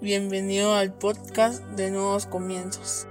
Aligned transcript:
Bienvenido 0.00 0.74
al 0.74 0.92
podcast 0.92 1.64
de 1.76 1.90
Nuevos 1.90 2.26
Comienzos. 2.26 3.06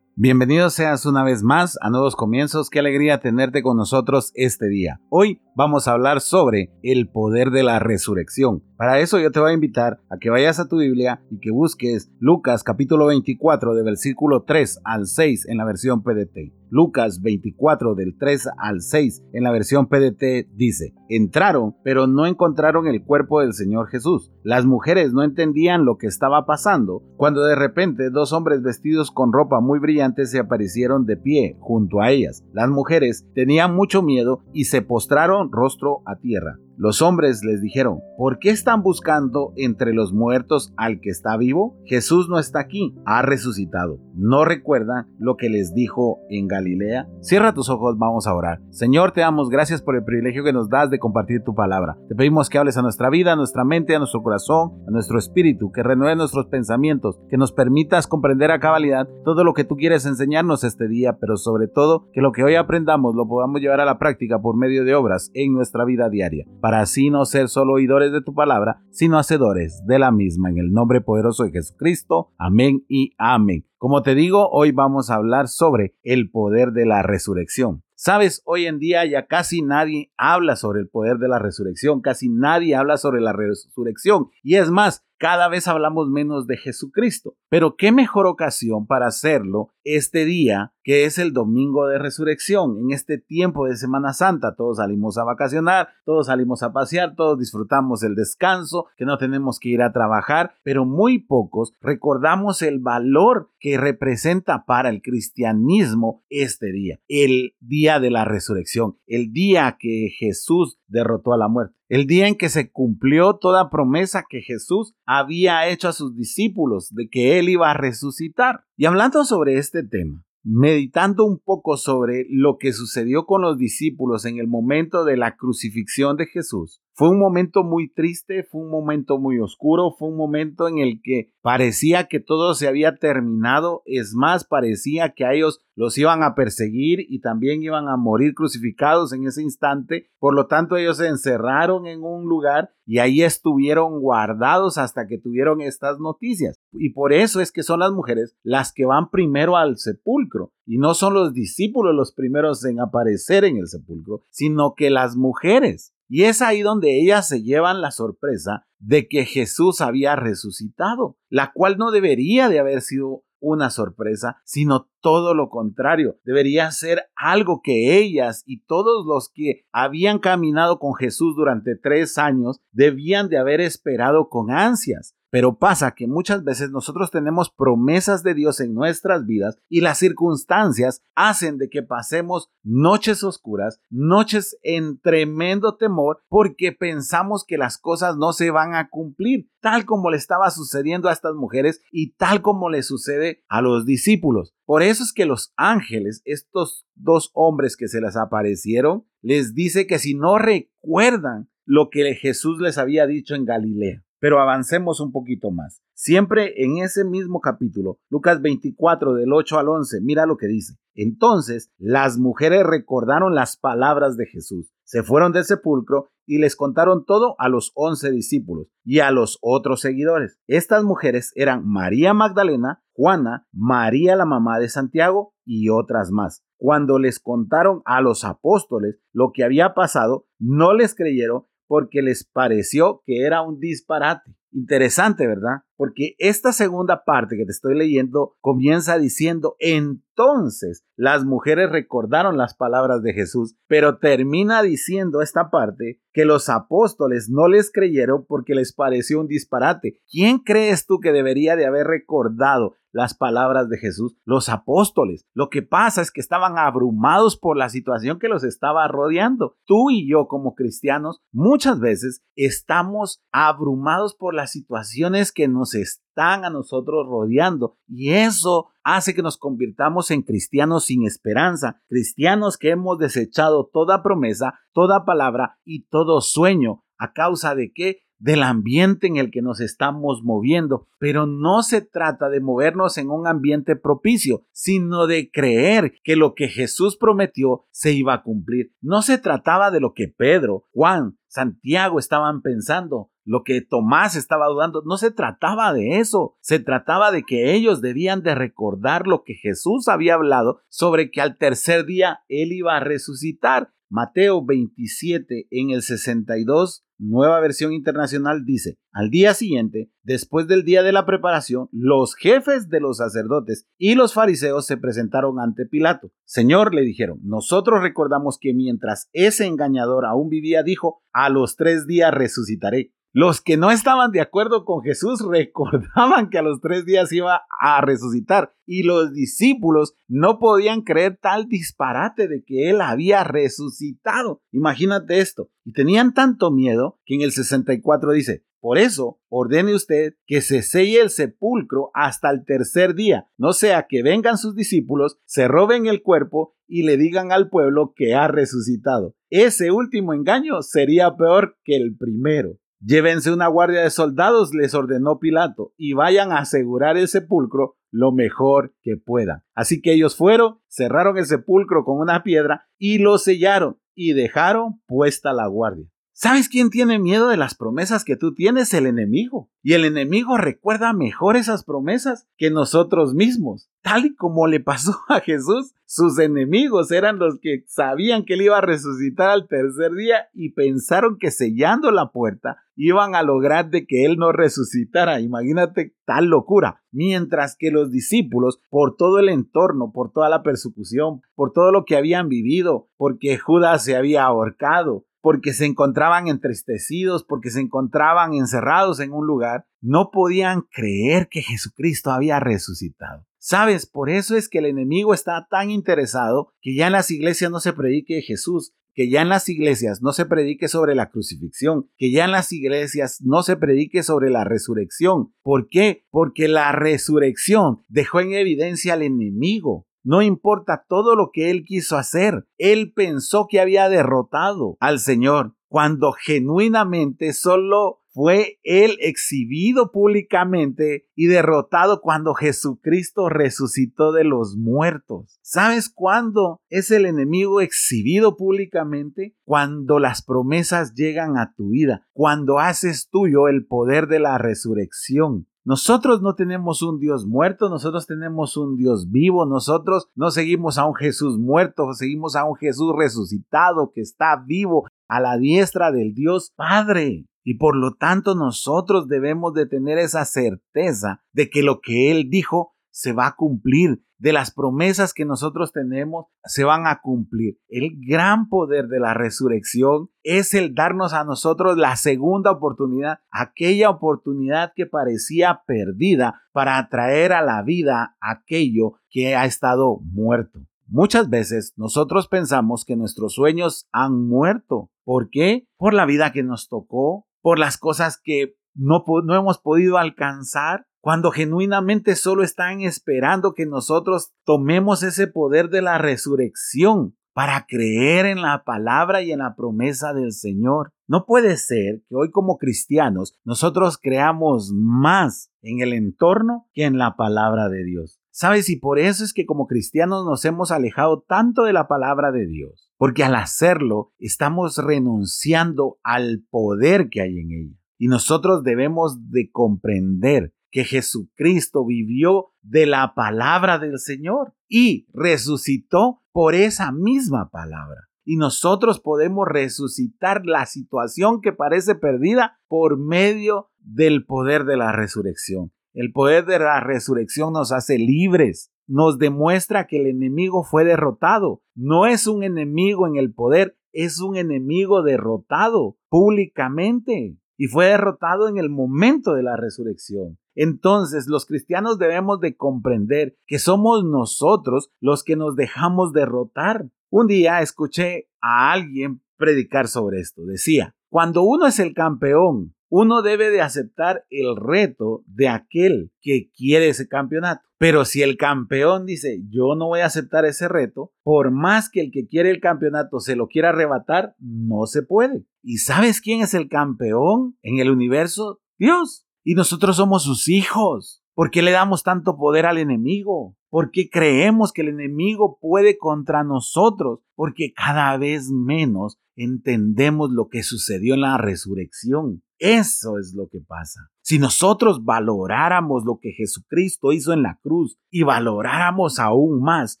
Bienvenido 0.14 0.70
seas 0.70 1.06
una 1.06 1.24
vez 1.24 1.42
más 1.42 1.76
a 1.80 1.90
Nuevos 1.90 2.14
Comienzos. 2.14 2.70
Qué 2.70 2.78
alegría 2.78 3.18
tenerte 3.18 3.62
con 3.62 3.76
nosotros 3.76 4.30
este 4.34 4.68
día. 4.68 5.00
Hoy 5.08 5.40
vamos 5.56 5.88
a 5.88 5.92
hablar 5.92 6.20
sobre 6.20 6.70
el 6.84 7.08
poder 7.08 7.50
de 7.50 7.64
la 7.64 7.80
resurrección. 7.80 8.62
Para 8.76 9.00
eso 9.00 9.18
yo 9.18 9.32
te 9.32 9.40
voy 9.40 9.50
a 9.50 9.54
invitar 9.54 10.00
a 10.10 10.18
que 10.18 10.30
vayas 10.30 10.60
a 10.60 10.68
tu 10.68 10.78
Biblia 10.78 11.24
y 11.30 11.40
que 11.40 11.50
busques 11.50 12.12
Lucas 12.20 12.62
capítulo 12.62 13.06
24 13.06 13.74
de 13.74 13.82
versículo 13.82 14.44
3 14.44 14.80
al 14.84 15.06
6 15.06 15.48
en 15.48 15.56
la 15.56 15.64
versión 15.64 16.02
PDT. 16.04 16.52
Lucas 16.74 17.22
24 17.22 17.94
del 17.94 18.16
3 18.18 18.48
al 18.58 18.80
6 18.80 19.22
en 19.32 19.44
la 19.44 19.52
versión 19.52 19.86
PDT 19.86 20.48
dice, 20.56 20.92
entraron 21.08 21.76
pero 21.84 22.08
no 22.08 22.26
encontraron 22.26 22.88
el 22.88 23.04
cuerpo 23.04 23.42
del 23.42 23.52
Señor 23.52 23.86
Jesús. 23.86 24.32
Las 24.42 24.66
mujeres 24.66 25.12
no 25.12 25.22
entendían 25.22 25.84
lo 25.84 25.98
que 25.98 26.08
estaba 26.08 26.46
pasando 26.46 27.04
cuando 27.16 27.44
de 27.44 27.54
repente 27.54 28.10
dos 28.10 28.32
hombres 28.32 28.60
vestidos 28.60 29.12
con 29.12 29.32
ropa 29.32 29.60
muy 29.60 29.78
brillante 29.78 30.26
se 30.26 30.40
aparecieron 30.40 31.06
de 31.06 31.16
pie 31.16 31.56
junto 31.60 32.00
a 32.00 32.10
ellas. 32.10 32.42
Las 32.52 32.68
mujeres 32.68 33.24
tenían 33.36 33.72
mucho 33.76 34.02
miedo 34.02 34.40
y 34.52 34.64
se 34.64 34.82
postraron 34.82 35.52
rostro 35.52 36.02
a 36.06 36.16
tierra. 36.16 36.58
Los 36.76 37.02
hombres 37.02 37.44
les 37.44 37.60
dijeron, 37.60 38.00
¿por 38.18 38.40
qué 38.40 38.50
están 38.50 38.82
buscando 38.82 39.52
entre 39.54 39.94
los 39.94 40.12
muertos 40.12 40.72
al 40.76 41.00
que 41.00 41.08
está 41.08 41.36
vivo? 41.36 41.78
Jesús 41.84 42.28
no 42.28 42.40
está 42.40 42.58
aquí, 42.58 42.96
ha 43.06 43.22
resucitado. 43.22 44.00
¿No 44.16 44.44
recuerdan 44.44 45.06
lo 45.18 45.36
que 45.36 45.48
les 45.48 45.72
dijo 45.72 46.18
en 46.28 46.48
Galilea? 46.48 47.06
Cierra 47.20 47.54
tus 47.54 47.70
ojos, 47.70 47.96
vamos 47.96 48.26
a 48.26 48.34
orar. 48.34 48.60
Señor, 48.70 49.12
te 49.12 49.20
damos 49.20 49.50
gracias 49.50 49.82
por 49.82 49.94
el 49.94 50.04
privilegio 50.04 50.42
que 50.42 50.52
nos 50.52 50.68
das 50.68 50.90
de 50.90 50.98
compartir 50.98 51.44
tu 51.44 51.54
palabra. 51.54 51.96
Te 52.08 52.16
pedimos 52.16 52.48
que 52.48 52.58
hables 52.58 52.76
a 52.76 52.82
nuestra 52.82 53.08
vida, 53.08 53.32
a 53.32 53.36
nuestra 53.36 53.64
mente, 53.64 53.94
a 53.94 53.98
nuestro 53.98 54.22
corazón, 54.22 54.72
a 54.88 54.90
nuestro 54.90 55.18
espíritu, 55.18 55.70
que 55.70 55.84
renueve 55.84 56.16
nuestros 56.16 56.46
pensamientos, 56.46 57.20
que 57.28 57.36
nos 57.36 57.52
permitas 57.52 58.08
comprender 58.08 58.50
a 58.50 58.58
cabalidad 58.58 59.08
todo 59.24 59.44
lo 59.44 59.54
que 59.54 59.64
tú 59.64 59.76
quieres 59.76 60.06
enseñarnos 60.06 60.64
este 60.64 60.88
día, 60.88 61.18
pero 61.20 61.36
sobre 61.36 61.68
todo 61.68 62.08
que 62.12 62.20
lo 62.20 62.32
que 62.32 62.42
hoy 62.42 62.56
aprendamos 62.56 63.14
lo 63.14 63.28
podamos 63.28 63.60
llevar 63.60 63.80
a 63.80 63.84
la 63.84 63.98
práctica 63.98 64.40
por 64.40 64.56
medio 64.56 64.84
de 64.84 64.96
obras 64.96 65.30
en 65.34 65.52
nuestra 65.52 65.84
vida 65.84 66.08
diaria 66.08 66.44
para 66.64 66.80
así 66.80 67.10
no 67.10 67.26
ser 67.26 67.50
solo 67.50 67.74
oidores 67.74 68.10
de 68.10 68.22
tu 68.22 68.32
palabra, 68.32 68.80
sino 68.90 69.18
hacedores 69.18 69.82
de 69.86 69.98
la 69.98 70.10
misma. 70.10 70.48
En 70.48 70.56
el 70.56 70.72
nombre 70.72 71.02
poderoso 71.02 71.44
de 71.44 71.50
Jesucristo. 71.50 72.32
Amén 72.38 72.86
y 72.88 73.12
amén. 73.18 73.66
Como 73.76 74.00
te 74.00 74.14
digo, 74.14 74.48
hoy 74.48 74.72
vamos 74.72 75.10
a 75.10 75.16
hablar 75.16 75.48
sobre 75.48 75.94
el 76.02 76.30
poder 76.30 76.72
de 76.72 76.86
la 76.86 77.02
resurrección. 77.02 77.82
Sabes, 77.96 78.40
hoy 78.46 78.64
en 78.64 78.78
día 78.78 79.04
ya 79.04 79.26
casi 79.26 79.60
nadie 79.60 80.10
habla 80.16 80.56
sobre 80.56 80.80
el 80.80 80.88
poder 80.88 81.18
de 81.18 81.28
la 81.28 81.38
resurrección, 81.38 82.00
casi 82.00 82.30
nadie 82.30 82.74
habla 82.74 82.96
sobre 82.96 83.20
la 83.20 83.34
resurrección. 83.34 84.28
Y 84.42 84.56
es 84.56 84.70
más, 84.70 85.04
cada 85.18 85.48
vez 85.48 85.68
hablamos 85.68 86.08
menos 86.08 86.46
de 86.46 86.56
Jesucristo. 86.56 87.36
Pero 87.48 87.76
qué 87.76 87.92
mejor 87.92 88.26
ocasión 88.26 88.86
para 88.86 89.06
hacerlo 89.06 89.68
este 89.84 90.24
día, 90.26 90.73
que 90.84 91.06
es 91.06 91.18
el 91.18 91.32
domingo 91.32 91.88
de 91.88 91.98
resurrección, 91.98 92.78
en 92.78 92.90
este 92.92 93.18
tiempo 93.18 93.66
de 93.66 93.76
Semana 93.76 94.12
Santa. 94.12 94.54
Todos 94.54 94.76
salimos 94.76 95.16
a 95.16 95.24
vacacionar, 95.24 95.88
todos 96.04 96.26
salimos 96.26 96.62
a 96.62 96.72
pasear, 96.72 97.16
todos 97.16 97.38
disfrutamos 97.38 98.02
el 98.02 98.14
descanso, 98.14 98.86
que 98.96 99.06
no 99.06 99.16
tenemos 99.16 99.58
que 99.58 99.70
ir 99.70 99.82
a 99.82 99.92
trabajar, 99.92 100.54
pero 100.62 100.84
muy 100.84 101.18
pocos 101.18 101.72
recordamos 101.80 102.60
el 102.62 102.78
valor 102.78 103.50
que 103.58 103.78
representa 103.78 104.64
para 104.66 104.90
el 104.90 105.00
cristianismo 105.00 106.22
este 106.28 106.70
día, 106.70 107.00
el 107.08 107.54
día 107.60 107.98
de 107.98 108.10
la 108.10 108.26
resurrección, 108.26 108.98
el 109.06 109.32
día 109.32 109.76
que 109.80 110.10
Jesús 110.18 110.78
derrotó 110.86 111.32
a 111.32 111.38
la 111.38 111.48
muerte. 111.48 111.74
El 111.88 112.06
día 112.06 112.28
en 112.28 112.34
que 112.34 112.48
se 112.48 112.70
cumplió 112.70 113.36
toda 113.36 113.70
promesa 113.70 114.24
que 114.28 114.40
Jesús 114.40 114.94
había 115.04 115.68
hecho 115.68 115.88
a 115.88 115.92
sus 115.92 116.16
discípulos 116.16 116.88
de 116.90 117.08
que 117.08 117.38
Él 117.38 117.48
iba 117.48 117.70
a 117.70 117.74
resucitar. 117.74 118.64
Y 118.76 118.86
hablando 118.86 119.24
sobre 119.24 119.58
este 119.58 119.82
tema, 119.82 120.23
meditando 120.44 121.24
un 121.24 121.38
poco 121.38 121.78
sobre 121.78 122.26
lo 122.28 122.58
que 122.58 122.72
sucedió 122.72 123.24
con 123.24 123.40
los 123.42 123.56
discípulos 123.56 124.26
en 124.26 124.38
el 124.38 124.46
momento 124.46 125.04
de 125.04 125.16
la 125.16 125.36
crucifixión 125.36 126.16
de 126.16 126.26
Jesús, 126.26 126.82
fue 126.96 127.08
un 127.08 127.18
momento 127.18 127.64
muy 127.64 127.92
triste, 127.92 128.44
fue 128.44 128.60
un 128.60 128.70
momento 128.70 129.18
muy 129.18 129.40
oscuro, 129.40 129.96
fue 129.98 130.08
un 130.08 130.16
momento 130.16 130.68
en 130.68 130.78
el 130.78 131.00
que 131.02 131.32
parecía 131.42 132.06
que 132.06 132.20
todo 132.20 132.54
se 132.54 132.68
había 132.68 132.96
terminado, 132.96 133.82
es 133.84 134.14
más, 134.14 134.44
parecía 134.44 135.10
que 135.10 135.24
a 135.24 135.32
ellos 135.32 135.60
los 135.74 135.98
iban 135.98 136.22
a 136.22 136.36
perseguir 136.36 137.00
y 137.08 137.20
también 137.20 137.64
iban 137.64 137.88
a 137.88 137.96
morir 137.96 138.34
crucificados 138.34 139.12
en 139.12 139.26
ese 139.26 139.42
instante, 139.42 140.06
por 140.20 140.36
lo 140.36 140.46
tanto 140.46 140.76
ellos 140.76 140.98
se 140.98 141.08
encerraron 141.08 141.86
en 141.86 142.04
un 142.04 142.28
lugar 142.28 142.70
y 142.86 142.98
ahí 142.98 143.22
estuvieron 143.22 144.00
guardados 144.00 144.78
hasta 144.78 145.06
que 145.08 145.18
tuvieron 145.18 145.60
estas 145.60 145.98
noticias. 145.98 146.54
Y 146.72 146.90
por 146.90 147.12
eso 147.12 147.40
es 147.40 147.50
que 147.50 147.62
son 147.62 147.80
las 147.80 147.92
mujeres 147.92 148.36
las 148.42 148.72
que 148.72 148.84
van 148.84 149.10
primero 149.10 149.56
al 149.56 149.78
sepulcro 149.78 150.52
y 150.66 150.78
no 150.78 150.94
son 150.94 151.14
los 151.14 151.32
discípulos 151.32 151.94
los 151.94 152.12
primeros 152.12 152.64
en 152.64 152.80
aparecer 152.80 153.44
en 153.44 153.56
el 153.56 153.66
sepulcro, 153.66 154.22
sino 154.30 154.74
que 154.74 154.90
las 154.90 155.16
mujeres. 155.16 155.93
Y 156.08 156.24
es 156.24 156.42
ahí 156.42 156.62
donde 156.62 157.00
ellas 157.00 157.28
se 157.28 157.42
llevan 157.42 157.80
la 157.80 157.90
sorpresa 157.90 158.66
de 158.78 159.08
que 159.08 159.24
Jesús 159.24 159.80
había 159.80 160.16
resucitado, 160.16 161.16
la 161.28 161.52
cual 161.52 161.78
no 161.78 161.90
debería 161.90 162.48
de 162.48 162.58
haber 162.58 162.82
sido 162.82 163.24
una 163.44 163.70
sorpresa, 163.70 164.40
sino 164.44 164.88
todo 165.00 165.34
lo 165.34 165.50
contrario. 165.50 166.16
Debería 166.24 166.70
ser 166.70 167.04
algo 167.14 167.60
que 167.62 167.98
ellas 167.98 168.42
y 168.46 168.64
todos 168.64 169.04
los 169.06 169.30
que 169.32 169.66
habían 169.70 170.18
caminado 170.18 170.78
con 170.78 170.94
Jesús 170.94 171.36
durante 171.36 171.76
tres 171.76 172.16
años 172.16 172.60
debían 172.72 173.28
de 173.28 173.38
haber 173.38 173.60
esperado 173.60 174.28
con 174.28 174.50
ansias. 174.50 175.14
Pero 175.34 175.58
pasa 175.58 175.96
que 175.96 176.06
muchas 176.06 176.44
veces 176.44 176.70
nosotros 176.70 177.10
tenemos 177.10 177.50
promesas 177.50 178.22
de 178.22 178.34
Dios 178.34 178.60
en 178.60 178.72
nuestras 178.72 179.26
vidas 179.26 179.58
y 179.68 179.80
las 179.80 179.98
circunstancias 179.98 181.02
hacen 181.16 181.58
de 181.58 181.68
que 181.68 181.82
pasemos 181.82 182.52
noches 182.62 183.24
oscuras, 183.24 183.80
noches 183.90 184.56
en 184.62 185.00
tremendo 185.00 185.74
temor 185.74 186.22
porque 186.28 186.70
pensamos 186.70 187.44
que 187.44 187.58
las 187.58 187.78
cosas 187.78 188.16
no 188.16 188.32
se 188.32 188.52
van 188.52 188.76
a 188.76 188.88
cumplir, 188.90 189.48
tal 189.60 189.84
como 189.86 190.08
le 190.08 190.18
estaba 190.18 190.52
sucediendo 190.52 191.08
a 191.08 191.12
estas 191.12 191.34
mujeres 191.34 191.82
y 191.90 192.12
tal 192.12 192.40
como 192.40 192.70
le 192.70 192.84
sucede 192.84 193.42
a 193.48 193.60
los 193.60 193.84
discípulos. 193.84 194.54
Por 194.64 194.84
eso 194.84 195.02
es 195.02 195.12
que 195.12 195.26
los 195.26 195.52
ángeles, 195.56 196.22
estos 196.26 196.86
dos 196.94 197.32
hombres 197.34 197.76
que 197.76 197.88
se 197.88 198.00
les 198.00 198.14
aparecieron, 198.14 199.04
les 199.20 199.52
dice 199.52 199.88
que 199.88 199.98
si 199.98 200.14
no 200.14 200.38
recuerdan 200.38 201.50
lo 201.64 201.90
que 201.90 202.14
Jesús 202.14 202.60
les 202.60 202.78
había 202.78 203.08
dicho 203.08 203.34
en 203.34 203.46
Galilea, 203.46 204.04
pero 204.24 204.40
avancemos 204.40 205.00
un 205.00 205.12
poquito 205.12 205.50
más. 205.50 205.82
Siempre 205.92 206.54
en 206.64 206.78
ese 206.78 207.04
mismo 207.04 207.42
capítulo, 207.42 207.98
Lucas 208.08 208.40
24 208.40 209.12
del 209.12 209.30
8 209.30 209.58
al 209.58 209.68
11, 209.68 210.00
mira 210.00 210.24
lo 210.24 210.38
que 210.38 210.46
dice. 210.46 210.78
Entonces 210.94 211.70
las 211.76 212.16
mujeres 212.16 212.64
recordaron 212.64 213.34
las 213.34 213.58
palabras 213.58 214.16
de 214.16 214.24
Jesús, 214.24 214.72
se 214.82 215.02
fueron 215.02 215.32
del 215.32 215.44
sepulcro 215.44 216.08
y 216.24 216.38
les 216.38 216.56
contaron 216.56 217.04
todo 217.04 217.34
a 217.38 217.50
los 217.50 217.72
once 217.74 218.10
discípulos 218.10 218.68
y 218.82 219.00
a 219.00 219.10
los 219.10 219.36
otros 219.42 219.82
seguidores. 219.82 220.38
Estas 220.46 220.84
mujeres 220.84 221.30
eran 221.34 221.68
María 221.68 222.14
Magdalena, 222.14 222.82
Juana, 222.94 223.46
María 223.52 224.16
la 224.16 224.24
mamá 224.24 224.58
de 224.58 224.70
Santiago 224.70 225.34
y 225.44 225.68
otras 225.68 226.10
más. 226.10 226.42
Cuando 226.56 226.98
les 226.98 227.20
contaron 227.20 227.82
a 227.84 228.00
los 228.00 228.24
apóstoles 228.24 228.96
lo 229.12 229.32
que 229.34 229.44
había 229.44 229.74
pasado, 229.74 230.26
no 230.38 230.72
les 230.72 230.94
creyeron 230.94 231.44
porque 231.66 232.02
les 232.02 232.24
pareció 232.24 233.02
que 233.06 233.24
era 233.24 233.42
un 233.42 233.58
disparate. 233.60 234.34
Interesante, 234.54 235.26
¿verdad? 235.26 235.62
Porque 235.76 236.14
esta 236.18 236.52
segunda 236.52 237.02
parte 237.04 237.36
que 237.36 237.44
te 237.44 237.50
estoy 237.50 237.76
leyendo 237.76 238.36
comienza 238.40 238.98
diciendo, 238.98 239.56
entonces 239.58 240.84
las 240.96 241.24
mujeres 241.24 241.70
recordaron 241.70 242.36
las 242.36 242.54
palabras 242.54 243.02
de 243.02 243.12
Jesús, 243.12 243.56
pero 243.66 243.98
termina 243.98 244.62
diciendo 244.62 245.20
esta 245.20 245.50
parte 245.50 246.00
que 246.12 246.24
los 246.24 246.48
apóstoles 246.48 247.28
no 247.28 247.48
les 247.48 247.72
creyeron 247.72 248.24
porque 248.26 248.54
les 248.54 248.72
pareció 248.72 249.20
un 249.20 249.26
disparate. 249.26 249.98
¿Quién 250.08 250.38
crees 250.38 250.86
tú 250.86 251.00
que 251.00 251.10
debería 251.10 251.56
de 251.56 251.66
haber 251.66 251.88
recordado 251.88 252.76
las 252.92 253.14
palabras 253.14 253.68
de 253.68 253.78
Jesús? 253.78 254.16
Los 254.24 254.48
apóstoles. 254.48 255.26
Lo 255.34 255.48
que 255.48 255.62
pasa 255.62 256.00
es 256.00 256.12
que 256.12 256.20
estaban 256.20 256.56
abrumados 256.56 257.36
por 257.36 257.56
la 257.56 257.68
situación 257.68 258.20
que 258.20 258.28
los 258.28 258.44
estaba 258.44 258.86
rodeando. 258.86 259.56
Tú 259.66 259.90
y 259.90 260.08
yo 260.08 260.28
como 260.28 260.54
cristianos 260.54 261.20
muchas 261.32 261.80
veces 261.80 262.22
estamos 262.36 263.24
abrumados 263.32 264.14
por 264.14 264.34
las 264.44 264.52
situaciones 264.52 265.32
que 265.32 265.48
nos 265.48 265.74
están 265.74 266.44
a 266.44 266.50
nosotros 266.50 267.06
rodeando 267.08 267.78
y 267.88 268.10
eso 268.10 268.68
hace 268.82 269.14
que 269.14 269.22
nos 269.22 269.38
convirtamos 269.38 270.10
en 270.10 270.20
cristianos 270.20 270.84
sin 270.84 271.06
esperanza, 271.06 271.80
cristianos 271.88 272.58
que 272.58 272.68
hemos 272.68 272.98
desechado 272.98 273.70
toda 273.72 274.02
promesa, 274.02 274.60
toda 274.74 275.06
palabra 275.06 275.58
y 275.64 275.86
todo 275.86 276.20
sueño. 276.20 276.84
¿A 276.98 277.12
causa 277.12 277.54
de 277.54 277.72
qué? 277.72 278.04
del 278.18 278.42
ambiente 278.42 279.06
en 279.06 279.16
el 279.16 279.30
que 279.30 279.42
nos 279.42 279.60
estamos 279.60 280.22
moviendo, 280.22 280.86
pero 280.98 281.26
no 281.26 281.62
se 281.62 281.82
trata 281.82 282.30
de 282.30 282.40
movernos 282.40 282.96
en 282.96 283.10
un 283.10 283.26
ambiente 283.26 283.76
propicio, 283.76 284.46
sino 284.50 285.06
de 285.06 285.30
creer 285.30 285.94
que 286.02 286.16
lo 286.16 286.34
que 286.34 286.48
Jesús 286.48 286.96
prometió 286.96 287.66
se 287.70 287.92
iba 287.92 288.14
a 288.14 288.22
cumplir. 288.22 288.72
No 288.80 289.02
se 289.02 289.18
trataba 289.18 289.70
de 289.70 289.80
lo 289.80 289.92
que 289.92 290.08
Pedro, 290.08 290.64
Juan, 290.72 291.18
Santiago 291.26 291.98
estaban 291.98 292.40
pensando, 292.40 293.10
lo 293.24 293.42
que 293.42 293.60
Tomás 293.60 294.16
estaba 294.16 294.46
dudando, 294.46 294.82
no 294.84 294.96
se 294.96 295.10
trataba 295.10 295.72
de 295.72 295.98
eso, 295.98 296.36
se 296.40 296.58
trataba 296.58 297.10
de 297.10 297.22
que 297.22 297.54
ellos 297.54 297.80
debían 297.80 298.22
de 298.22 298.34
recordar 298.34 299.06
lo 299.06 299.22
que 299.24 299.34
Jesús 299.34 299.88
había 299.88 300.14
hablado 300.14 300.60
sobre 300.68 301.10
que 301.10 301.20
al 301.20 301.38
tercer 301.38 301.86
día 301.86 302.20
él 302.28 302.52
iba 302.52 302.76
a 302.76 302.80
resucitar. 302.80 303.72
Mateo 303.90 304.44
27 304.44 305.46
en 305.50 305.70
el 305.70 305.82
62 305.82 306.84
Nueva 306.98 307.40
versión 307.40 307.72
internacional 307.72 308.44
dice, 308.44 308.78
al 308.92 309.10
día 309.10 309.34
siguiente, 309.34 309.90
después 310.04 310.46
del 310.46 310.64
día 310.64 310.84
de 310.84 310.92
la 310.92 311.04
preparación, 311.04 311.68
los 311.72 312.14
jefes 312.14 312.68
de 312.68 312.78
los 312.78 312.98
sacerdotes 312.98 313.66
y 313.76 313.96
los 313.96 314.14
fariseos 314.14 314.64
se 314.64 314.76
presentaron 314.76 315.40
ante 315.40 315.66
Pilato. 315.66 316.12
Señor, 316.24 316.72
le 316.72 316.82
dijeron, 316.82 317.18
nosotros 317.24 317.82
recordamos 317.82 318.38
que 318.40 318.54
mientras 318.54 319.08
ese 319.12 319.46
engañador 319.46 320.06
aún 320.06 320.28
vivía, 320.28 320.62
dijo, 320.62 321.02
a 321.12 321.30
los 321.30 321.56
tres 321.56 321.88
días 321.88 322.14
resucitaré. 322.14 322.92
Los 323.16 323.40
que 323.40 323.56
no 323.56 323.70
estaban 323.70 324.10
de 324.10 324.20
acuerdo 324.20 324.64
con 324.64 324.82
Jesús 324.82 325.24
recordaban 325.30 326.30
que 326.30 326.38
a 326.38 326.42
los 326.42 326.60
tres 326.60 326.84
días 326.84 327.12
iba 327.12 327.42
a 327.60 327.80
resucitar 327.80 328.52
y 328.66 328.82
los 328.82 329.14
discípulos 329.14 329.94
no 330.08 330.40
podían 330.40 330.82
creer 330.82 331.16
tal 331.22 331.46
disparate 331.46 332.26
de 332.26 332.42
que 332.44 332.70
él 332.70 332.80
había 332.80 333.22
resucitado. 333.22 334.42
Imagínate 334.50 335.20
esto. 335.20 335.48
Y 335.64 335.72
tenían 335.72 336.12
tanto 336.12 336.50
miedo 336.50 336.98
que 337.04 337.14
en 337.14 337.20
el 337.20 337.30
64 337.30 338.10
dice, 338.10 338.44
por 338.58 338.78
eso, 338.78 339.20
ordene 339.28 339.74
usted 339.74 340.14
que 340.26 340.40
se 340.40 340.62
selle 340.62 341.00
el 341.00 341.10
sepulcro 341.10 341.90
hasta 341.94 342.30
el 342.30 342.44
tercer 342.44 342.96
día, 342.96 343.28
no 343.36 343.52
sea 343.52 343.86
que 343.88 344.02
vengan 344.02 344.38
sus 344.38 344.56
discípulos, 344.56 345.20
se 345.24 345.46
roben 345.46 345.86
el 345.86 346.02
cuerpo 346.02 346.56
y 346.66 346.82
le 346.82 346.96
digan 346.96 347.30
al 347.30 347.48
pueblo 347.48 347.92
que 347.94 348.14
ha 348.14 348.26
resucitado. 348.26 349.14
Ese 349.30 349.70
último 349.70 350.14
engaño 350.14 350.62
sería 350.62 351.14
peor 351.14 351.58
que 351.62 351.76
el 351.76 351.94
primero. 351.96 352.58
Llévense 352.86 353.32
una 353.32 353.48
guardia 353.48 353.80
de 353.80 353.88
soldados, 353.90 354.52
les 354.52 354.74
ordenó 354.74 355.18
Pilato, 355.18 355.72
y 355.78 355.94
vayan 355.94 356.32
a 356.32 356.40
asegurar 356.40 356.98
el 356.98 357.08
sepulcro 357.08 357.78
lo 357.90 358.12
mejor 358.12 358.74
que 358.82 358.96
puedan. 358.96 359.42
Así 359.54 359.80
que 359.80 359.94
ellos 359.94 360.16
fueron, 360.16 360.58
cerraron 360.68 361.16
el 361.16 361.24
sepulcro 361.24 361.84
con 361.84 361.98
una 361.98 362.22
piedra 362.22 362.66
y 362.76 362.98
lo 362.98 363.16
sellaron 363.16 363.78
y 363.94 364.12
dejaron 364.12 364.82
puesta 364.86 365.32
la 365.32 365.46
guardia. 365.46 365.86
¿Sabes 366.16 366.48
quién 366.48 366.70
tiene 366.70 367.00
miedo 367.00 367.26
de 367.26 367.36
las 367.36 367.56
promesas 367.56 368.04
que 368.04 368.14
tú 368.14 368.34
tienes? 368.34 368.72
El 368.72 368.86
enemigo. 368.86 369.50
Y 369.64 369.72
el 369.72 369.84
enemigo 369.84 370.38
recuerda 370.38 370.92
mejor 370.92 371.36
esas 371.36 371.64
promesas 371.64 372.28
que 372.36 372.52
nosotros 372.52 373.14
mismos. 373.14 373.68
Tal 373.82 374.06
y 374.06 374.14
como 374.14 374.46
le 374.46 374.60
pasó 374.60 374.92
a 375.08 375.18
Jesús, 375.18 375.74
sus 375.86 376.20
enemigos 376.20 376.92
eran 376.92 377.18
los 377.18 377.40
que 377.40 377.64
sabían 377.66 378.24
que 378.24 378.34
él 378.34 378.42
iba 378.42 378.58
a 378.58 378.60
resucitar 378.60 379.30
al 379.30 379.48
tercer 379.48 379.92
día 379.92 380.28
y 380.32 380.52
pensaron 380.52 381.18
que 381.18 381.32
sellando 381.32 381.90
la 381.90 382.12
puerta 382.12 382.58
iban 382.76 383.16
a 383.16 383.24
lograr 383.24 383.70
de 383.70 383.84
que 383.84 384.04
él 384.04 384.16
no 384.16 384.30
resucitara. 384.30 385.20
Imagínate 385.20 385.96
tal 386.04 386.26
locura. 386.26 386.80
Mientras 386.92 387.56
que 387.58 387.72
los 387.72 387.90
discípulos, 387.90 388.60
por 388.70 388.96
todo 388.96 389.18
el 389.18 389.30
entorno, 389.30 389.90
por 389.92 390.12
toda 390.12 390.28
la 390.28 390.44
persecución, 390.44 391.22
por 391.34 391.52
todo 391.52 391.72
lo 391.72 391.84
que 391.84 391.96
habían 391.96 392.28
vivido, 392.28 392.88
porque 392.96 393.36
Judas 393.36 393.84
se 393.84 393.96
había 393.96 394.22
ahorcado, 394.22 395.06
porque 395.24 395.54
se 395.54 395.64
encontraban 395.64 396.28
entristecidos, 396.28 397.24
porque 397.24 397.48
se 397.48 397.60
encontraban 397.60 398.34
encerrados 398.34 399.00
en 399.00 399.10
un 399.10 399.26
lugar, 399.26 399.64
no 399.80 400.10
podían 400.12 400.66
creer 400.70 401.28
que 401.30 401.40
Jesucristo 401.40 402.10
había 402.10 402.40
resucitado. 402.40 403.26
Sabes, 403.38 403.86
por 403.86 404.10
eso 404.10 404.36
es 404.36 404.50
que 404.50 404.58
el 404.58 404.66
enemigo 404.66 405.14
está 405.14 405.46
tan 405.50 405.70
interesado 405.70 406.52
que 406.60 406.76
ya 406.76 406.88
en 406.88 406.92
las 406.92 407.10
iglesias 407.10 407.50
no 407.50 407.60
se 407.60 407.72
predique 407.72 408.20
Jesús, 408.20 408.74
que 408.92 409.08
ya 409.08 409.22
en 409.22 409.30
las 409.30 409.48
iglesias 409.48 410.02
no 410.02 410.12
se 410.12 410.26
predique 410.26 410.68
sobre 410.68 410.94
la 410.94 411.08
crucifixión, 411.08 411.88
que 411.96 412.12
ya 412.12 412.26
en 412.26 412.32
las 412.32 412.52
iglesias 412.52 413.22
no 413.22 413.42
se 413.42 413.56
predique 413.56 414.02
sobre 414.02 414.28
la 414.28 414.44
resurrección. 414.44 415.32
¿Por 415.42 415.68
qué? 415.70 416.04
Porque 416.10 416.48
la 416.48 416.70
resurrección 416.72 417.82
dejó 417.88 418.20
en 418.20 418.34
evidencia 418.34 418.92
al 418.92 419.00
enemigo. 419.00 419.86
No 420.04 420.22
importa 420.22 420.84
todo 420.88 421.16
lo 421.16 421.30
que 421.32 421.50
él 421.50 421.64
quiso 421.64 421.96
hacer. 421.96 422.46
Él 422.58 422.92
pensó 422.94 423.46
que 423.48 423.60
había 423.60 423.88
derrotado 423.88 424.76
al 424.78 425.00
Señor 425.00 425.54
cuando 425.68 426.12
genuinamente 426.12 427.32
solo 427.32 428.02
fue 428.14 428.60
él 428.62 428.96
exhibido 429.00 429.90
públicamente 429.90 431.08
y 431.16 431.26
derrotado 431.26 432.00
cuando 432.00 432.34
Jesucristo 432.34 433.28
resucitó 433.28 434.12
de 434.12 434.22
los 434.22 434.56
muertos. 434.56 435.40
¿Sabes 435.42 435.90
cuándo 435.92 436.60
es 436.68 436.92
el 436.92 437.06
enemigo 437.06 437.60
exhibido 437.60 438.36
públicamente? 438.36 439.34
Cuando 439.42 439.98
las 439.98 440.22
promesas 440.22 440.94
llegan 440.94 441.36
a 441.36 441.54
tu 441.56 441.70
vida, 441.70 442.06
cuando 442.12 442.60
haces 442.60 443.08
tuyo 443.10 443.48
el 443.48 443.66
poder 443.66 444.06
de 444.06 444.20
la 444.20 444.38
resurrección. 444.38 445.48
Nosotros 445.66 446.20
no 446.20 446.34
tenemos 446.34 446.82
un 446.82 446.98
Dios 446.98 447.26
muerto, 447.26 447.70
nosotros 447.70 448.06
tenemos 448.06 448.58
un 448.58 448.76
Dios 448.76 449.10
vivo, 449.10 449.46
nosotros 449.46 450.08
no 450.14 450.30
seguimos 450.30 450.76
a 450.76 450.84
un 450.84 450.94
Jesús 450.94 451.38
muerto, 451.38 451.90
seguimos 451.94 452.36
a 452.36 452.44
un 452.44 452.54
Jesús 452.56 452.92
resucitado 452.94 453.90
que 453.94 454.02
está 454.02 454.44
vivo 454.46 454.86
a 455.08 455.20
la 455.20 455.38
diestra 455.38 455.90
del 455.90 456.12
Dios 456.12 456.52
Padre. 456.54 457.24
Y 457.44 457.54
por 457.54 457.76
lo 457.76 457.94
tanto 457.94 458.34
nosotros 458.34 459.08
debemos 459.08 459.54
de 459.54 459.64
tener 459.64 459.96
esa 459.96 460.26
certeza 460.26 461.22
de 461.32 461.48
que 461.48 461.62
lo 461.62 461.80
que 461.80 462.10
Él 462.10 462.28
dijo 462.28 462.74
se 462.90 463.12
va 463.12 463.28
a 463.28 463.34
cumplir, 463.34 464.04
de 464.24 464.32
las 464.32 464.50
promesas 464.50 465.12
que 465.12 465.26
nosotros 465.26 465.70
tenemos 465.70 466.24
se 466.44 466.64
van 466.64 466.86
a 466.86 467.02
cumplir. 467.02 467.58
El 467.68 467.90
gran 468.08 468.48
poder 468.48 468.86
de 468.88 468.98
la 468.98 469.12
resurrección 469.12 470.08
es 470.22 470.54
el 470.54 470.74
darnos 470.74 471.12
a 471.12 471.24
nosotros 471.24 471.76
la 471.76 471.94
segunda 471.96 472.50
oportunidad, 472.50 473.18
aquella 473.30 473.90
oportunidad 473.90 474.72
que 474.74 474.86
parecía 474.86 475.60
perdida 475.66 476.40
para 476.52 476.78
atraer 476.78 477.34
a 477.34 477.42
la 477.42 477.62
vida 477.64 478.16
aquello 478.18 478.94
que 479.10 479.36
ha 479.36 479.44
estado 479.44 480.00
muerto. 480.00 480.60
Muchas 480.86 481.28
veces 481.28 481.74
nosotros 481.76 482.26
pensamos 482.26 482.86
que 482.86 482.96
nuestros 482.96 483.34
sueños 483.34 483.86
han 483.92 484.26
muerto. 484.26 484.90
¿Por 485.04 485.28
qué? 485.28 485.68
Por 485.76 485.92
la 485.92 486.06
vida 486.06 486.32
que 486.32 486.42
nos 486.42 486.70
tocó, 486.70 487.26
por 487.42 487.58
las 487.58 487.76
cosas 487.76 488.18
que 488.24 488.54
no, 488.72 489.04
no 489.22 489.34
hemos 489.34 489.58
podido 489.58 489.98
alcanzar, 489.98 490.86
cuando 491.04 491.32
genuinamente 491.32 492.16
solo 492.16 492.42
están 492.42 492.80
esperando 492.80 493.52
que 493.52 493.66
nosotros 493.66 494.32
tomemos 494.46 495.02
ese 495.02 495.26
poder 495.26 495.68
de 495.68 495.82
la 495.82 495.98
resurrección 495.98 497.14
para 497.34 497.66
creer 497.68 498.24
en 498.24 498.40
la 498.40 498.64
palabra 498.64 499.20
y 499.20 499.30
en 499.30 499.40
la 499.40 499.54
promesa 499.54 500.14
del 500.14 500.32
Señor. 500.32 500.94
No 501.06 501.26
puede 501.26 501.58
ser 501.58 502.00
que 502.08 502.14
hoy 502.16 502.30
como 502.30 502.56
cristianos 502.56 503.38
nosotros 503.44 503.98
creamos 504.00 504.72
más 504.72 505.52
en 505.60 505.80
el 505.80 505.92
entorno 505.92 506.70
que 506.72 506.84
en 506.84 506.96
la 506.96 507.16
palabra 507.16 507.68
de 507.68 507.84
Dios. 507.84 508.18
¿Sabes? 508.30 508.70
Y 508.70 508.76
por 508.76 508.98
eso 508.98 509.24
es 509.24 509.34
que 509.34 509.44
como 509.44 509.66
cristianos 509.66 510.24
nos 510.24 510.42
hemos 510.46 510.70
alejado 510.70 511.22
tanto 511.28 511.64
de 511.64 511.74
la 511.74 511.86
palabra 511.86 512.32
de 512.32 512.46
Dios, 512.46 512.90
porque 512.96 513.24
al 513.24 513.34
hacerlo 513.34 514.14
estamos 514.18 514.78
renunciando 514.78 515.98
al 516.02 516.46
poder 516.48 517.10
que 517.10 517.20
hay 517.20 517.40
en 517.40 517.52
ella. 517.52 517.78
Y 517.98 518.08
nosotros 518.08 518.64
debemos 518.64 519.30
de 519.30 519.50
comprender 519.50 520.53
que 520.74 520.82
Jesucristo 520.82 521.86
vivió 521.86 522.46
de 522.60 522.86
la 522.86 523.14
palabra 523.14 523.78
del 523.78 524.00
Señor 524.00 524.54
y 524.68 525.06
resucitó 525.14 526.24
por 526.32 526.56
esa 526.56 526.90
misma 526.90 527.48
palabra. 527.48 528.08
Y 528.24 528.38
nosotros 528.38 528.98
podemos 528.98 529.46
resucitar 529.46 530.44
la 530.44 530.66
situación 530.66 531.40
que 531.42 531.52
parece 531.52 531.94
perdida 531.94 532.58
por 532.66 532.98
medio 532.98 533.70
del 533.78 534.26
poder 534.26 534.64
de 534.64 534.76
la 534.76 534.90
resurrección. 534.90 535.70
El 535.92 536.10
poder 536.10 536.44
de 536.44 536.58
la 536.58 536.80
resurrección 536.80 537.52
nos 537.52 537.70
hace 537.70 537.96
libres, 537.96 538.72
nos 538.88 539.20
demuestra 539.20 539.86
que 539.86 540.00
el 540.00 540.08
enemigo 540.08 540.64
fue 540.64 540.84
derrotado. 540.84 541.62
No 541.76 542.04
es 542.04 542.26
un 542.26 542.42
enemigo 542.42 543.06
en 543.06 543.14
el 543.14 543.32
poder, 543.32 543.78
es 543.92 544.20
un 544.20 544.36
enemigo 544.36 545.04
derrotado 545.04 545.98
públicamente 546.08 547.38
y 547.56 547.68
fue 547.68 547.86
derrotado 547.86 548.48
en 548.48 548.58
el 548.58 548.70
momento 548.70 549.34
de 549.34 549.42
la 549.42 549.56
resurrección. 549.56 550.38
Entonces 550.54 551.26
los 551.26 551.46
cristianos 551.46 551.98
debemos 551.98 552.40
de 552.40 552.56
comprender 552.56 553.36
que 553.46 553.58
somos 553.58 554.04
nosotros 554.04 554.90
los 555.00 555.24
que 555.24 555.36
nos 555.36 555.56
dejamos 555.56 556.12
derrotar. 556.12 556.88
Un 557.10 557.26
día 557.26 557.60
escuché 557.60 558.28
a 558.40 558.72
alguien 558.72 559.22
predicar 559.36 559.88
sobre 559.88 560.20
esto. 560.20 560.44
Decía, 560.44 560.94
cuando 561.10 561.42
uno 561.42 561.66
es 561.66 561.78
el 561.78 561.94
campeón, 561.94 562.73
uno 562.88 563.22
debe 563.22 563.50
de 563.50 563.60
aceptar 563.60 564.24
el 564.30 564.56
reto 564.56 565.24
de 565.26 565.48
aquel 565.48 566.12
que 566.20 566.50
quiere 566.56 566.88
ese 566.88 567.08
campeonato. 567.08 567.62
Pero 567.78 568.04
si 568.04 568.22
el 568.22 568.36
campeón 568.36 569.04
dice, 569.04 569.42
yo 569.50 569.74
no 569.74 569.88
voy 569.88 570.00
a 570.00 570.06
aceptar 570.06 570.44
ese 570.44 570.68
reto, 570.68 571.12
por 571.22 571.50
más 571.50 571.90
que 571.90 572.00
el 572.00 572.10
que 572.10 572.26
quiere 572.26 572.50
el 572.50 572.60
campeonato 572.60 573.20
se 573.20 573.36
lo 573.36 573.48
quiera 573.48 573.70
arrebatar, 573.70 574.34
no 574.38 574.86
se 574.86 575.02
puede. 575.02 575.44
¿Y 575.62 575.78
sabes 575.78 576.20
quién 576.20 576.40
es 576.40 576.54
el 576.54 576.68
campeón 576.68 577.58
en 577.62 577.78
el 577.78 577.90
universo? 577.90 578.60
Dios. 578.78 579.26
Y 579.42 579.54
nosotros 579.54 579.96
somos 579.96 580.22
sus 580.22 580.48
hijos. 580.48 581.22
¿Por 581.34 581.50
qué 581.50 581.62
le 581.62 581.72
damos 581.72 582.04
tanto 582.04 582.36
poder 582.36 582.64
al 582.64 582.78
enemigo? 582.78 583.56
¿Por 583.68 583.90
qué 583.90 584.08
creemos 584.08 584.72
que 584.72 584.82
el 584.82 584.88
enemigo 584.90 585.58
puede 585.60 585.98
contra 585.98 586.44
nosotros? 586.44 587.18
Porque 587.34 587.72
cada 587.72 588.16
vez 588.18 588.52
menos 588.52 589.18
entendemos 589.34 590.30
lo 590.30 590.48
que 590.48 590.62
sucedió 590.62 591.14
en 591.14 591.22
la 591.22 591.38
resurrección. 591.38 592.43
Eso 592.58 593.18
es 593.18 593.34
lo 593.34 593.48
que 593.48 593.60
pasa. 593.60 594.00
Si 594.22 594.38
nosotros 594.38 595.04
valoráramos 595.04 596.04
lo 596.04 596.18
que 596.20 596.32
Jesucristo 596.32 597.12
hizo 597.12 597.32
en 597.32 597.42
la 597.42 597.58
cruz 597.62 597.98
y 598.10 598.22
valoráramos 598.22 599.18
aún 599.18 599.60
más 599.60 600.00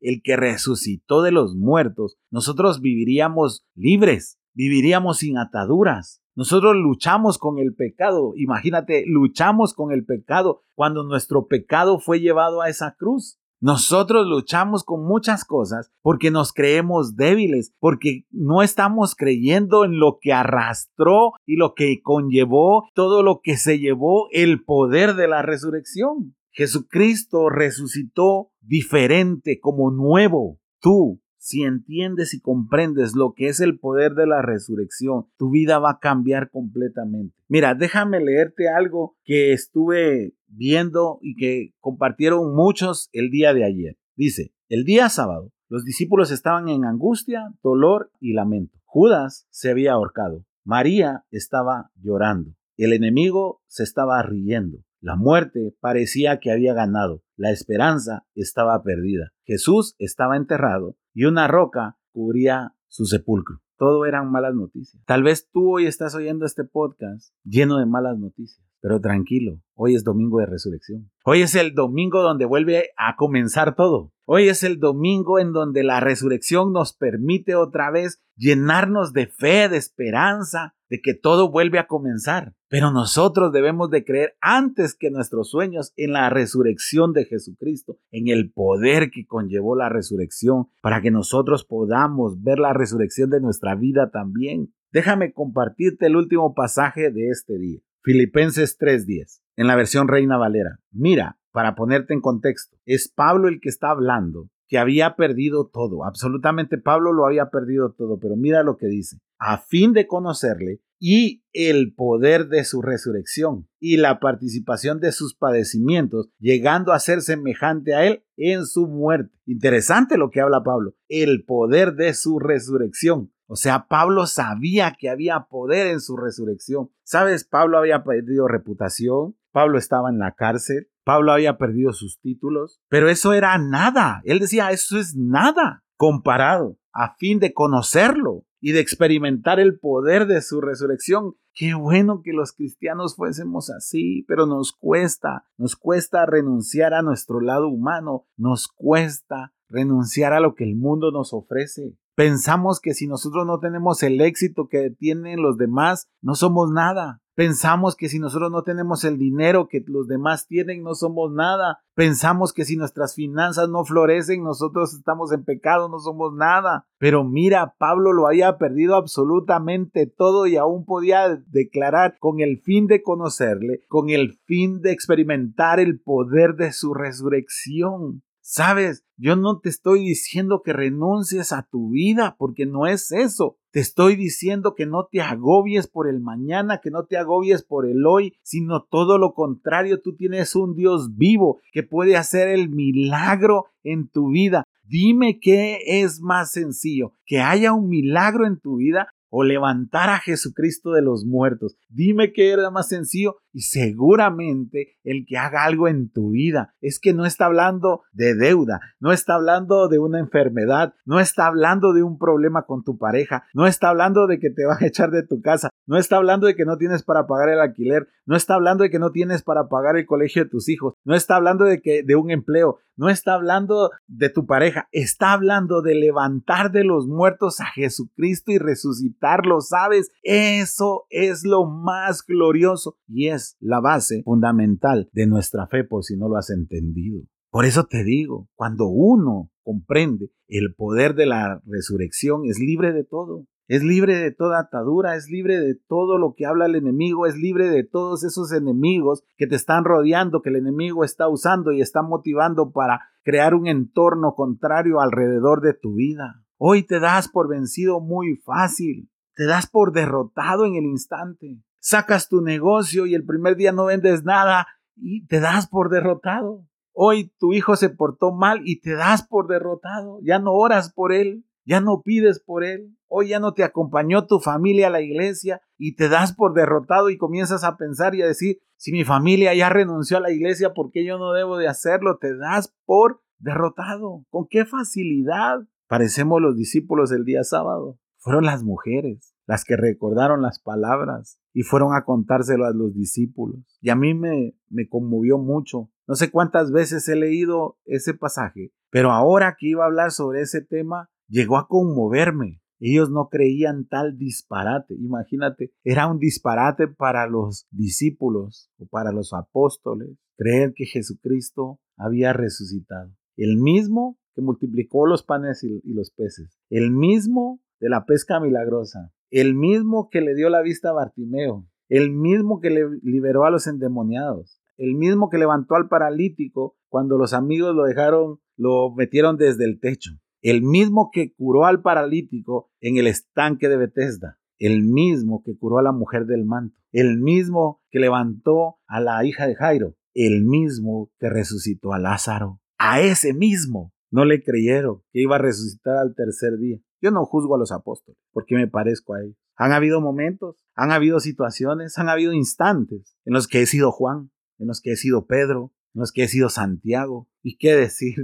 el 0.00 0.20
que 0.22 0.36
resucitó 0.36 1.22
de 1.22 1.32
los 1.32 1.56
muertos, 1.56 2.16
nosotros 2.30 2.80
viviríamos 2.80 3.66
libres, 3.74 4.38
viviríamos 4.52 5.18
sin 5.18 5.38
ataduras. 5.38 6.20
Nosotros 6.36 6.74
luchamos 6.74 7.38
con 7.38 7.58
el 7.58 7.74
pecado. 7.74 8.32
Imagínate, 8.36 9.04
luchamos 9.06 9.72
con 9.72 9.92
el 9.92 10.04
pecado 10.04 10.62
cuando 10.74 11.04
nuestro 11.04 11.46
pecado 11.46 12.00
fue 12.00 12.20
llevado 12.20 12.60
a 12.60 12.68
esa 12.68 12.94
cruz. 12.96 13.38
Nosotros 13.64 14.26
luchamos 14.26 14.84
con 14.84 15.06
muchas 15.06 15.46
cosas 15.46 15.90
porque 16.02 16.30
nos 16.30 16.52
creemos 16.52 17.16
débiles, 17.16 17.72
porque 17.80 18.26
no 18.30 18.60
estamos 18.62 19.14
creyendo 19.14 19.86
en 19.86 19.98
lo 19.98 20.18
que 20.20 20.34
arrastró 20.34 21.32
y 21.46 21.56
lo 21.56 21.72
que 21.72 22.02
conllevó, 22.02 22.90
todo 22.92 23.22
lo 23.22 23.40
que 23.42 23.56
se 23.56 23.78
llevó 23.78 24.28
el 24.32 24.62
poder 24.64 25.14
de 25.14 25.28
la 25.28 25.40
resurrección. 25.40 26.36
Jesucristo 26.50 27.48
resucitó 27.48 28.50
diferente, 28.60 29.58
como 29.58 29.90
nuevo. 29.90 30.58
Tú, 30.78 31.22
si 31.44 31.62
entiendes 31.62 32.32
y 32.32 32.40
comprendes 32.40 33.14
lo 33.14 33.34
que 33.34 33.48
es 33.48 33.60
el 33.60 33.78
poder 33.78 34.14
de 34.14 34.26
la 34.26 34.40
resurrección, 34.40 35.26
tu 35.36 35.50
vida 35.50 35.78
va 35.78 35.90
a 35.90 35.98
cambiar 35.98 36.48
completamente. 36.48 37.36
Mira, 37.48 37.74
déjame 37.74 38.18
leerte 38.24 38.70
algo 38.70 39.18
que 39.24 39.52
estuve 39.52 40.32
viendo 40.46 41.18
y 41.20 41.36
que 41.36 41.74
compartieron 41.80 42.54
muchos 42.54 43.10
el 43.12 43.28
día 43.28 43.52
de 43.52 43.66
ayer. 43.66 43.98
Dice, 44.16 44.54
el 44.70 44.84
día 44.84 45.10
sábado, 45.10 45.52
los 45.68 45.84
discípulos 45.84 46.30
estaban 46.30 46.70
en 46.70 46.86
angustia, 46.86 47.52
dolor 47.62 48.10
y 48.20 48.32
lamento. 48.32 48.78
Judas 48.86 49.46
se 49.50 49.70
había 49.70 49.92
ahorcado. 49.92 50.46
María 50.64 51.26
estaba 51.30 51.90
llorando. 51.96 52.54
El 52.78 52.94
enemigo 52.94 53.60
se 53.66 53.82
estaba 53.82 54.22
riendo. 54.22 54.78
La 55.02 55.14
muerte 55.14 55.74
parecía 55.80 56.40
que 56.40 56.50
había 56.50 56.72
ganado. 56.72 57.22
La 57.36 57.50
esperanza 57.50 58.26
estaba 58.34 58.82
perdida. 58.82 59.32
Jesús 59.44 59.94
estaba 59.98 60.36
enterrado 60.36 60.96
y 61.12 61.24
una 61.24 61.48
roca 61.48 61.98
cubría 62.12 62.74
su 62.88 63.06
sepulcro 63.06 63.64
todo 63.76 64.06
eran 64.06 64.30
malas 64.30 64.54
noticias. 64.54 65.02
Tal 65.06 65.22
vez 65.22 65.48
tú 65.50 65.74
hoy 65.74 65.86
estás 65.86 66.14
oyendo 66.14 66.46
este 66.46 66.64
podcast 66.64 67.34
lleno 67.44 67.78
de 67.78 67.86
malas 67.86 68.18
noticias, 68.18 68.64
pero 68.80 69.00
tranquilo, 69.00 69.60
hoy 69.74 69.94
es 69.94 70.04
domingo 70.04 70.38
de 70.38 70.46
resurrección. 70.46 71.10
Hoy 71.24 71.42
es 71.42 71.54
el 71.54 71.74
domingo 71.74 72.22
donde 72.22 72.44
vuelve 72.44 72.90
a 72.96 73.16
comenzar 73.16 73.74
todo. 73.74 74.12
Hoy 74.26 74.48
es 74.48 74.62
el 74.62 74.78
domingo 74.78 75.38
en 75.38 75.52
donde 75.52 75.84
la 75.84 76.00
resurrección 76.00 76.72
nos 76.72 76.94
permite 76.94 77.56
otra 77.56 77.90
vez 77.90 78.22
llenarnos 78.36 79.12
de 79.12 79.26
fe, 79.26 79.68
de 79.68 79.76
esperanza, 79.76 80.74
de 80.94 81.00
que 81.00 81.14
todo 81.14 81.50
vuelve 81.50 81.80
a 81.80 81.88
comenzar. 81.88 82.54
Pero 82.68 82.92
nosotros 82.92 83.50
debemos 83.50 83.90
de 83.90 84.04
creer 84.04 84.36
antes 84.40 84.94
que 84.94 85.10
nuestros 85.10 85.50
sueños 85.50 85.92
en 85.96 86.12
la 86.12 86.30
resurrección 86.30 87.12
de 87.12 87.24
Jesucristo, 87.24 87.98
en 88.12 88.28
el 88.28 88.52
poder 88.52 89.10
que 89.10 89.26
conllevó 89.26 89.74
la 89.74 89.88
resurrección, 89.88 90.68
para 90.82 91.02
que 91.02 91.10
nosotros 91.10 91.64
podamos 91.64 92.40
ver 92.44 92.60
la 92.60 92.72
resurrección 92.72 93.28
de 93.30 93.40
nuestra 93.40 93.74
vida 93.74 94.12
también. 94.12 94.72
Déjame 94.92 95.32
compartirte 95.32 96.06
el 96.06 96.14
último 96.14 96.54
pasaje 96.54 97.10
de 97.10 97.28
este 97.30 97.58
día. 97.58 97.80
Filipenses 98.04 98.78
3:10, 98.78 99.42
en 99.56 99.66
la 99.66 99.74
versión 99.74 100.06
Reina 100.06 100.36
Valera. 100.36 100.78
Mira, 100.92 101.40
para 101.50 101.74
ponerte 101.74 102.14
en 102.14 102.20
contexto, 102.20 102.76
es 102.86 103.08
Pablo 103.08 103.48
el 103.48 103.60
que 103.60 103.68
está 103.68 103.90
hablando 103.90 104.48
que 104.68 104.78
había 104.78 105.16
perdido 105.16 105.68
todo, 105.72 106.04
absolutamente 106.04 106.78
Pablo 106.78 107.12
lo 107.12 107.26
había 107.26 107.50
perdido 107.50 107.92
todo, 107.92 108.18
pero 108.18 108.36
mira 108.36 108.62
lo 108.62 108.76
que 108.76 108.86
dice, 108.86 109.18
a 109.38 109.58
fin 109.58 109.92
de 109.92 110.06
conocerle 110.06 110.80
y 110.98 111.44
el 111.52 111.94
poder 111.94 112.48
de 112.48 112.64
su 112.64 112.80
resurrección 112.80 113.68
y 113.78 113.98
la 113.98 114.20
participación 114.20 115.00
de 115.00 115.12
sus 115.12 115.34
padecimientos, 115.34 116.30
llegando 116.38 116.92
a 116.92 116.98
ser 116.98 117.20
semejante 117.20 117.94
a 117.94 118.06
él 118.06 118.24
en 118.36 118.64
su 118.64 118.86
muerte. 118.86 119.36
Interesante 119.44 120.16
lo 120.16 120.30
que 120.30 120.40
habla 120.40 120.62
Pablo, 120.62 120.94
el 121.08 121.44
poder 121.44 121.94
de 121.94 122.14
su 122.14 122.38
resurrección. 122.38 123.32
O 123.46 123.56
sea, 123.56 123.86
Pablo 123.88 124.26
sabía 124.26 124.96
que 124.98 125.10
había 125.10 125.46
poder 125.50 125.88
en 125.88 126.00
su 126.00 126.16
resurrección. 126.16 126.90
¿Sabes? 127.02 127.44
Pablo 127.44 127.76
había 127.76 128.02
perdido 128.02 128.48
reputación, 128.48 129.36
Pablo 129.52 129.76
estaba 129.76 130.08
en 130.08 130.18
la 130.18 130.32
cárcel, 130.32 130.88
Pablo 131.04 131.32
había 131.32 131.58
perdido 131.58 131.92
sus 131.92 132.18
títulos, 132.20 132.80
pero 132.88 133.08
eso 133.08 133.32
era 133.32 133.56
nada. 133.58 134.22
Él 134.24 134.38
decía, 134.38 134.70
eso 134.70 134.98
es 134.98 135.14
nada 135.14 135.84
comparado 135.96 136.78
a 136.92 137.14
fin 137.16 137.40
de 137.40 137.52
conocerlo 137.52 138.44
y 138.60 138.72
de 138.72 138.80
experimentar 138.80 139.60
el 139.60 139.78
poder 139.78 140.26
de 140.26 140.40
su 140.40 140.60
resurrección. 140.60 141.34
Qué 141.52 141.74
bueno 141.74 142.22
que 142.24 142.32
los 142.32 142.52
cristianos 142.52 143.16
fuésemos 143.16 143.70
así, 143.70 144.24
pero 144.26 144.46
nos 144.46 144.72
cuesta, 144.72 145.44
nos 145.58 145.76
cuesta 145.76 146.24
renunciar 146.24 146.94
a 146.94 147.02
nuestro 147.02 147.40
lado 147.40 147.68
humano, 147.68 148.26
nos 148.36 148.68
cuesta 148.68 149.52
renunciar 149.68 150.32
a 150.32 150.40
lo 150.40 150.54
que 150.54 150.64
el 150.64 150.76
mundo 150.76 151.10
nos 151.10 151.32
ofrece. 151.32 151.96
Pensamos 152.14 152.80
que 152.80 152.94
si 152.94 153.08
nosotros 153.08 153.44
no 153.44 153.58
tenemos 153.58 154.02
el 154.02 154.20
éxito 154.20 154.68
que 154.68 154.90
tienen 154.90 155.42
los 155.42 155.58
demás, 155.58 156.08
no 156.22 156.34
somos 156.34 156.70
nada. 156.70 157.20
Pensamos 157.34 157.96
que 157.96 158.08
si 158.08 158.20
nosotros 158.20 158.52
no 158.52 158.62
tenemos 158.62 159.02
el 159.02 159.18
dinero 159.18 159.66
que 159.68 159.82
los 159.88 160.06
demás 160.06 160.46
tienen, 160.46 160.84
no 160.84 160.94
somos 160.94 161.32
nada. 161.32 161.80
Pensamos 161.94 162.52
que 162.52 162.64
si 162.64 162.76
nuestras 162.76 163.14
finanzas 163.14 163.68
no 163.68 163.84
florecen, 163.84 164.44
nosotros 164.44 164.94
estamos 164.94 165.32
en 165.32 165.44
pecado, 165.44 165.88
no 165.88 165.98
somos 165.98 166.32
nada. 166.32 166.86
Pero 166.98 167.24
mira, 167.24 167.74
Pablo 167.76 168.12
lo 168.12 168.28
había 168.28 168.56
perdido 168.56 168.94
absolutamente 168.94 170.06
todo 170.06 170.46
y 170.46 170.56
aún 170.56 170.84
podía 170.84 171.42
declarar 171.48 172.18
con 172.20 172.38
el 172.38 172.60
fin 172.60 172.86
de 172.86 173.02
conocerle, 173.02 173.80
con 173.88 174.10
el 174.10 174.38
fin 174.44 174.80
de 174.80 174.92
experimentar 174.92 175.80
el 175.80 176.00
poder 176.00 176.54
de 176.54 176.72
su 176.72 176.94
resurrección. 176.94 178.22
Sabes, 178.46 179.06
yo 179.16 179.36
no 179.36 179.60
te 179.60 179.70
estoy 179.70 180.00
diciendo 180.00 180.60
que 180.62 180.74
renuncies 180.74 181.50
a 181.50 181.62
tu 181.62 181.88
vida, 181.88 182.36
porque 182.38 182.66
no 182.66 182.86
es 182.86 183.10
eso. 183.10 183.56
Te 183.70 183.80
estoy 183.80 184.16
diciendo 184.16 184.74
que 184.74 184.84
no 184.84 185.08
te 185.10 185.22
agobies 185.22 185.88
por 185.88 186.10
el 186.10 186.20
mañana, 186.20 186.82
que 186.82 186.90
no 186.90 187.06
te 187.06 187.16
agobies 187.16 187.62
por 187.64 187.86
el 187.86 188.04
hoy, 188.04 188.34
sino 188.42 188.82
todo 188.82 189.16
lo 189.16 189.32
contrario, 189.32 190.02
tú 190.02 190.14
tienes 190.14 190.54
un 190.56 190.74
Dios 190.74 191.16
vivo 191.16 191.62
que 191.72 191.84
puede 191.84 192.18
hacer 192.18 192.48
el 192.48 192.68
milagro 192.68 193.64
en 193.82 194.08
tu 194.08 194.28
vida. 194.28 194.64
Dime 194.82 195.38
qué 195.40 195.78
es 195.86 196.20
más 196.20 196.52
sencillo, 196.52 197.12
que 197.24 197.40
haya 197.40 197.72
un 197.72 197.88
milagro 197.88 198.46
en 198.46 198.60
tu 198.60 198.76
vida 198.76 199.08
o 199.30 199.42
levantar 199.42 200.10
a 200.10 200.20
Jesucristo 200.20 200.92
de 200.92 201.00
los 201.00 201.24
muertos. 201.24 201.78
Dime 201.88 202.34
qué 202.34 202.50
era 202.50 202.70
más 202.70 202.88
sencillo 202.88 203.38
y 203.54 203.62
seguramente 203.62 204.98
el 205.04 205.24
que 205.26 205.38
haga 205.38 205.64
algo 205.64 205.86
en 205.86 206.10
tu 206.10 206.30
vida 206.30 206.74
es 206.80 206.98
que 206.98 207.14
no 207.14 207.24
está 207.24 207.46
hablando 207.46 208.02
de 208.12 208.34
deuda, 208.34 208.80
no 208.98 209.12
está 209.12 209.36
hablando 209.36 209.88
de 209.88 210.00
una 210.00 210.18
enfermedad, 210.18 210.94
no 211.06 211.20
está 211.20 211.46
hablando 211.46 211.92
de 211.92 212.02
un 212.02 212.18
problema 212.18 212.66
con 212.66 212.82
tu 212.82 212.98
pareja, 212.98 213.44
no 213.54 213.66
está 213.66 213.90
hablando 213.90 214.26
de 214.26 214.40
que 214.40 214.50
te 214.50 214.66
van 214.66 214.82
a 214.82 214.86
echar 214.86 215.10
de 215.12 215.22
tu 215.22 215.40
casa, 215.40 215.70
no 215.86 215.96
está 215.96 216.16
hablando 216.16 216.48
de 216.48 216.56
que 216.56 216.64
no 216.64 216.76
tienes 216.76 217.04
para 217.04 217.26
pagar 217.26 217.48
el 217.48 217.60
alquiler, 217.60 218.08
no 218.26 218.36
está 218.36 218.54
hablando 218.54 218.82
de 218.82 218.90
que 218.90 218.98
no 218.98 219.12
tienes 219.12 219.42
para 219.42 219.68
pagar 219.68 219.96
el 219.96 220.06
colegio 220.06 220.44
de 220.44 220.50
tus 220.50 220.68
hijos, 220.68 220.94
no 221.04 221.14
está 221.14 221.36
hablando 221.36 221.64
de 221.64 221.80
que 221.80 222.02
de 222.02 222.16
un 222.16 222.30
empleo, 222.30 222.80
no 222.96 223.08
está 223.08 223.34
hablando 223.34 223.90
de 224.06 224.30
tu 224.30 224.46
pareja, 224.46 224.88
está 224.92 225.32
hablando 225.32 225.82
de 225.82 225.94
levantar 225.94 226.70
de 226.70 226.84
los 226.84 227.06
muertos 227.06 227.60
a 227.60 227.66
Jesucristo 227.66 228.52
y 228.52 228.58
resucitarlo, 228.58 229.60
¿sabes? 229.60 230.10
Eso 230.22 231.06
es 231.10 231.44
lo 231.44 231.66
más 231.66 232.24
glorioso 232.24 232.96
y 233.08 233.28
es 233.28 233.43
la 233.60 233.80
base 233.80 234.22
fundamental 234.24 235.08
de 235.12 235.26
nuestra 235.26 235.66
fe 235.66 235.84
por 235.84 236.04
si 236.04 236.16
no 236.16 236.28
lo 236.28 236.36
has 236.36 236.50
entendido. 236.50 237.22
Por 237.50 237.64
eso 237.64 237.84
te 237.84 238.02
digo, 238.02 238.48
cuando 238.54 238.88
uno 238.88 239.50
comprende 239.62 240.30
el 240.48 240.74
poder 240.74 241.14
de 241.14 241.26
la 241.26 241.62
resurrección, 241.66 242.42
es 242.46 242.58
libre 242.58 242.92
de 242.92 243.04
todo. 243.04 243.46
Es 243.66 243.82
libre 243.82 244.16
de 244.16 244.30
toda 244.30 244.60
atadura, 244.60 245.16
es 245.16 245.30
libre 245.30 245.58
de 245.58 245.74
todo 245.74 246.18
lo 246.18 246.34
que 246.34 246.44
habla 246.44 246.66
el 246.66 246.74
enemigo, 246.74 247.26
es 247.26 247.36
libre 247.36 247.70
de 247.70 247.82
todos 247.82 248.22
esos 248.22 248.52
enemigos 248.52 249.22
que 249.38 249.46
te 249.46 249.54
están 249.54 249.84
rodeando, 249.84 250.42
que 250.42 250.50
el 250.50 250.56
enemigo 250.56 251.02
está 251.02 251.28
usando 251.28 251.72
y 251.72 251.80
está 251.80 252.02
motivando 252.02 252.72
para 252.72 253.00
crear 253.22 253.54
un 253.54 253.66
entorno 253.66 254.34
contrario 254.34 255.00
alrededor 255.00 255.62
de 255.62 255.72
tu 255.72 255.94
vida. 255.94 256.44
Hoy 256.58 256.82
te 256.82 257.00
das 257.00 257.28
por 257.28 257.48
vencido 257.48 258.00
muy 258.00 258.36
fácil, 258.36 259.10
te 259.34 259.46
das 259.46 259.66
por 259.66 259.92
derrotado 259.92 260.66
en 260.66 260.74
el 260.74 260.84
instante. 260.84 261.62
Sacas 261.86 262.30
tu 262.30 262.40
negocio 262.40 263.04
y 263.04 263.14
el 263.14 263.26
primer 263.26 263.56
día 263.56 263.70
no 263.70 263.84
vendes 263.84 264.24
nada 264.24 264.66
y 264.96 265.26
te 265.26 265.38
das 265.38 265.66
por 265.66 265.90
derrotado. 265.90 266.66
Hoy 266.94 267.30
tu 267.38 267.52
hijo 267.52 267.76
se 267.76 267.90
portó 267.90 268.32
mal 268.32 268.62
y 268.64 268.80
te 268.80 268.94
das 268.94 269.26
por 269.28 269.48
derrotado, 269.48 270.18
ya 270.22 270.38
no 270.38 270.54
oras 270.54 270.94
por 270.94 271.12
él, 271.12 271.44
ya 271.66 271.82
no 271.82 272.00
pides 272.00 272.40
por 272.40 272.64
él, 272.64 272.96
hoy 273.06 273.28
ya 273.28 273.38
no 273.38 273.52
te 273.52 273.64
acompañó 273.64 274.26
tu 274.26 274.40
familia 274.40 274.86
a 274.86 274.90
la 274.90 275.02
iglesia 275.02 275.60
y 275.76 275.94
te 275.94 276.08
das 276.08 276.32
por 276.32 276.54
derrotado 276.54 277.10
y 277.10 277.18
comienzas 277.18 277.64
a 277.64 277.76
pensar 277.76 278.14
y 278.14 278.22
a 278.22 278.26
decir, 278.26 278.60
si 278.76 278.90
mi 278.90 279.04
familia 279.04 279.52
ya 279.52 279.68
renunció 279.68 280.16
a 280.16 280.20
la 280.20 280.32
iglesia, 280.32 280.72
¿por 280.72 280.90
qué 280.90 281.04
yo 281.04 281.18
no 281.18 281.34
debo 281.34 281.58
de 281.58 281.68
hacerlo? 281.68 282.16
Te 282.16 282.34
das 282.34 282.74
por 282.86 283.20
derrotado. 283.36 284.24
¿Con 284.30 284.46
qué 284.48 284.64
facilidad? 284.64 285.58
Parecemos 285.86 286.40
los 286.40 286.56
discípulos 286.56 287.10
del 287.10 287.26
día 287.26 287.44
sábado. 287.44 287.98
Fueron 288.16 288.46
las 288.46 288.62
mujeres 288.62 289.33
las 289.46 289.64
que 289.64 289.76
recordaron 289.76 290.42
las 290.42 290.58
palabras 290.58 291.38
y 291.52 291.62
fueron 291.62 291.94
a 291.94 292.04
contárselo 292.04 292.66
a 292.66 292.72
los 292.72 292.94
discípulos. 292.94 293.78
Y 293.80 293.90
a 293.90 293.96
mí 293.96 294.14
me, 294.14 294.56
me 294.68 294.88
conmovió 294.88 295.38
mucho. 295.38 295.90
No 296.06 296.14
sé 296.14 296.30
cuántas 296.30 296.72
veces 296.72 297.08
he 297.08 297.16
leído 297.16 297.78
ese 297.84 298.14
pasaje, 298.14 298.72
pero 298.90 299.10
ahora 299.10 299.56
que 299.58 299.68
iba 299.68 299.84
a 299.84 299.86
hablar 299.86 300.10
sobre 300.10 300.42
ese 300.42 300.60
tema, 300.62 301.10
llegó 301.28 301.58
a 301.58 301.68
conmoverme. 301.68 302.60
Ellos 302.80 303.10
no 303.10 303.28
creían 303.28 303.86
tal 303.86 304.18
disparate. 304.18 304.94
Imagínate, 304.94 305.72
era 305.84 306.06
un 306.06 306.18
disparate 306.18 306.88
para 306.88 307.26
los 307.26 307.66
discípulos 307.70 308.70
o 308.78 308.86
para 308.86 309.12
los 309.12 309.32
apóstoles 309.32 310.18
creer 310.36 310.72
que 310.74 310.86
Jesucristo 310.86 311.80
había 311.96 312.32
resucitado. 312.32 313.12
El 313.36 313.56
mismo 313.56 314.18
que 314.34 314.42
multiplicó 314.42 315.06
los 315.06 315.22
panes 315.22 315.62
y, 315.62 315.80
los 315.84 316.10
peces. 316.10 316.58
El 316.68 316.90
mismo 316.90 317.60
de 317.80 317.88
la 317.88 318.04
pesca 318.04 318.40
milagrosa. 318.40 319.12
El 319.34 319.54
mismo 319.54 320.08
que 320.10 320.20
le 320.20 320.34
dio 320.34 320.48
la 320.48 320.62
vista 320.62 320.90
a 320.90 320.92
Bartimeo. 320.92 321.66
El 321.88 322.12
mismo 322.12 322.60
que 322.60 322.70
le 322.70 322.82
liberó 323.02 323.44
a 323.44 323.50
los 323.50 323.66
endemoniados. 323.66 324.60
El 324.76 324.94
mismo 324.94 325.28
que 325.28 325.38
levantó 325.38 325.74
al 325.74 325.88
paralítico 325.88 326.76
cuando 326.88 327.18
los 327.18 327.32
amigos 327.32 327.74
lo 327.74 327.84
dejaron, 327.84 328.38
lo 328.56 328.94
metieron 328.94 329.36
desde 329.36 329.64
el 329.64 329.80
techo 329.80 330.12
el 330.44 330.60
mismo 330.60 331.08
que 331.10 331.32
curó 331.32 331.64
al 331.64 331.80
paralítico 331.80 332.70
en 332.82 332.98
el 332.98 333.06
estanque 333.06 333.66
de 333.70 333.78
Bethesda, 333.78 334.38
el 334.58 334.82
mismo 334.82 335.42
que 335.42 335.56
curó 335.56 335.78
a 335.78 335.82
la 335.82 335.92
mujer 335.92 336.26
del 336.26 336.44
manto, 336.44 336.76
el 336.92 337.18
mismo 337.18 337.80
que 337.90 337.98
levantó 337.98 338.76
a 338.86 339.00
la 339.00 339.24
hija 339.24 339.46
de 339.46 339.54
Jairo, 339.54 339.96
el 340.12 340.44
mismo 340.44 341.10
que 341.18 341.30
resucitó 341.30 341.94
a 341.94 341.98
Lázaro. 341.98 342.60
A 342.76 343.00
ese 343.00 343.32
mismo 343.32 343.94
no 344.10 344.26
le 344.26 344.42
creyeron 344.42 344.98
que 345.12 345.22
iba 345.22 345.36
a 345.36 345.38
resucitar 345.38 345.96
al 345.96 346.14
tercer 346.14 346.58
día. 346.58 346.78
Yo 347.04 347.10
no 347.10 347.26
juzgo 347.26 347.54
a 347.54 347.58
los 347.58 347.70
apóstoles 347.70 348.18
porque 348.32 348.54
me 348.54 348.66
parezco 348.66 349.12
a 349.12 349.20
ellos. 349.20 349.36
Han 349.56 349.72
habido 349.72 350.00
momentos, 350.00 350.64
han 350.74 350.90
habido 350.90 351.20
situaciones, 351.20 351.98
han 351.98 352.08
habido 352.08 352.32
instantes 352.32 353.18
en 353.26 353.34
los 353.34 353.46
que 353.46 353.60
he 353.60 353.66
sido 353.66 353.92
Juan, 353.92 354.30
en 354.58 354.68
los 354.68 354.80
que 354.80 354.92
he 354.92 354.96
sido 354.96 355.26
Pedro, 355.26 355.74
en 355.94 356.00
los 356.00 356.12
que 356.12 356.22
he 356.22 356.28
sido 356.28 356.48
Santiago 356.48 357.28
y 357.42 357.58
qué 357.58 357.76
decir 357.76 358.14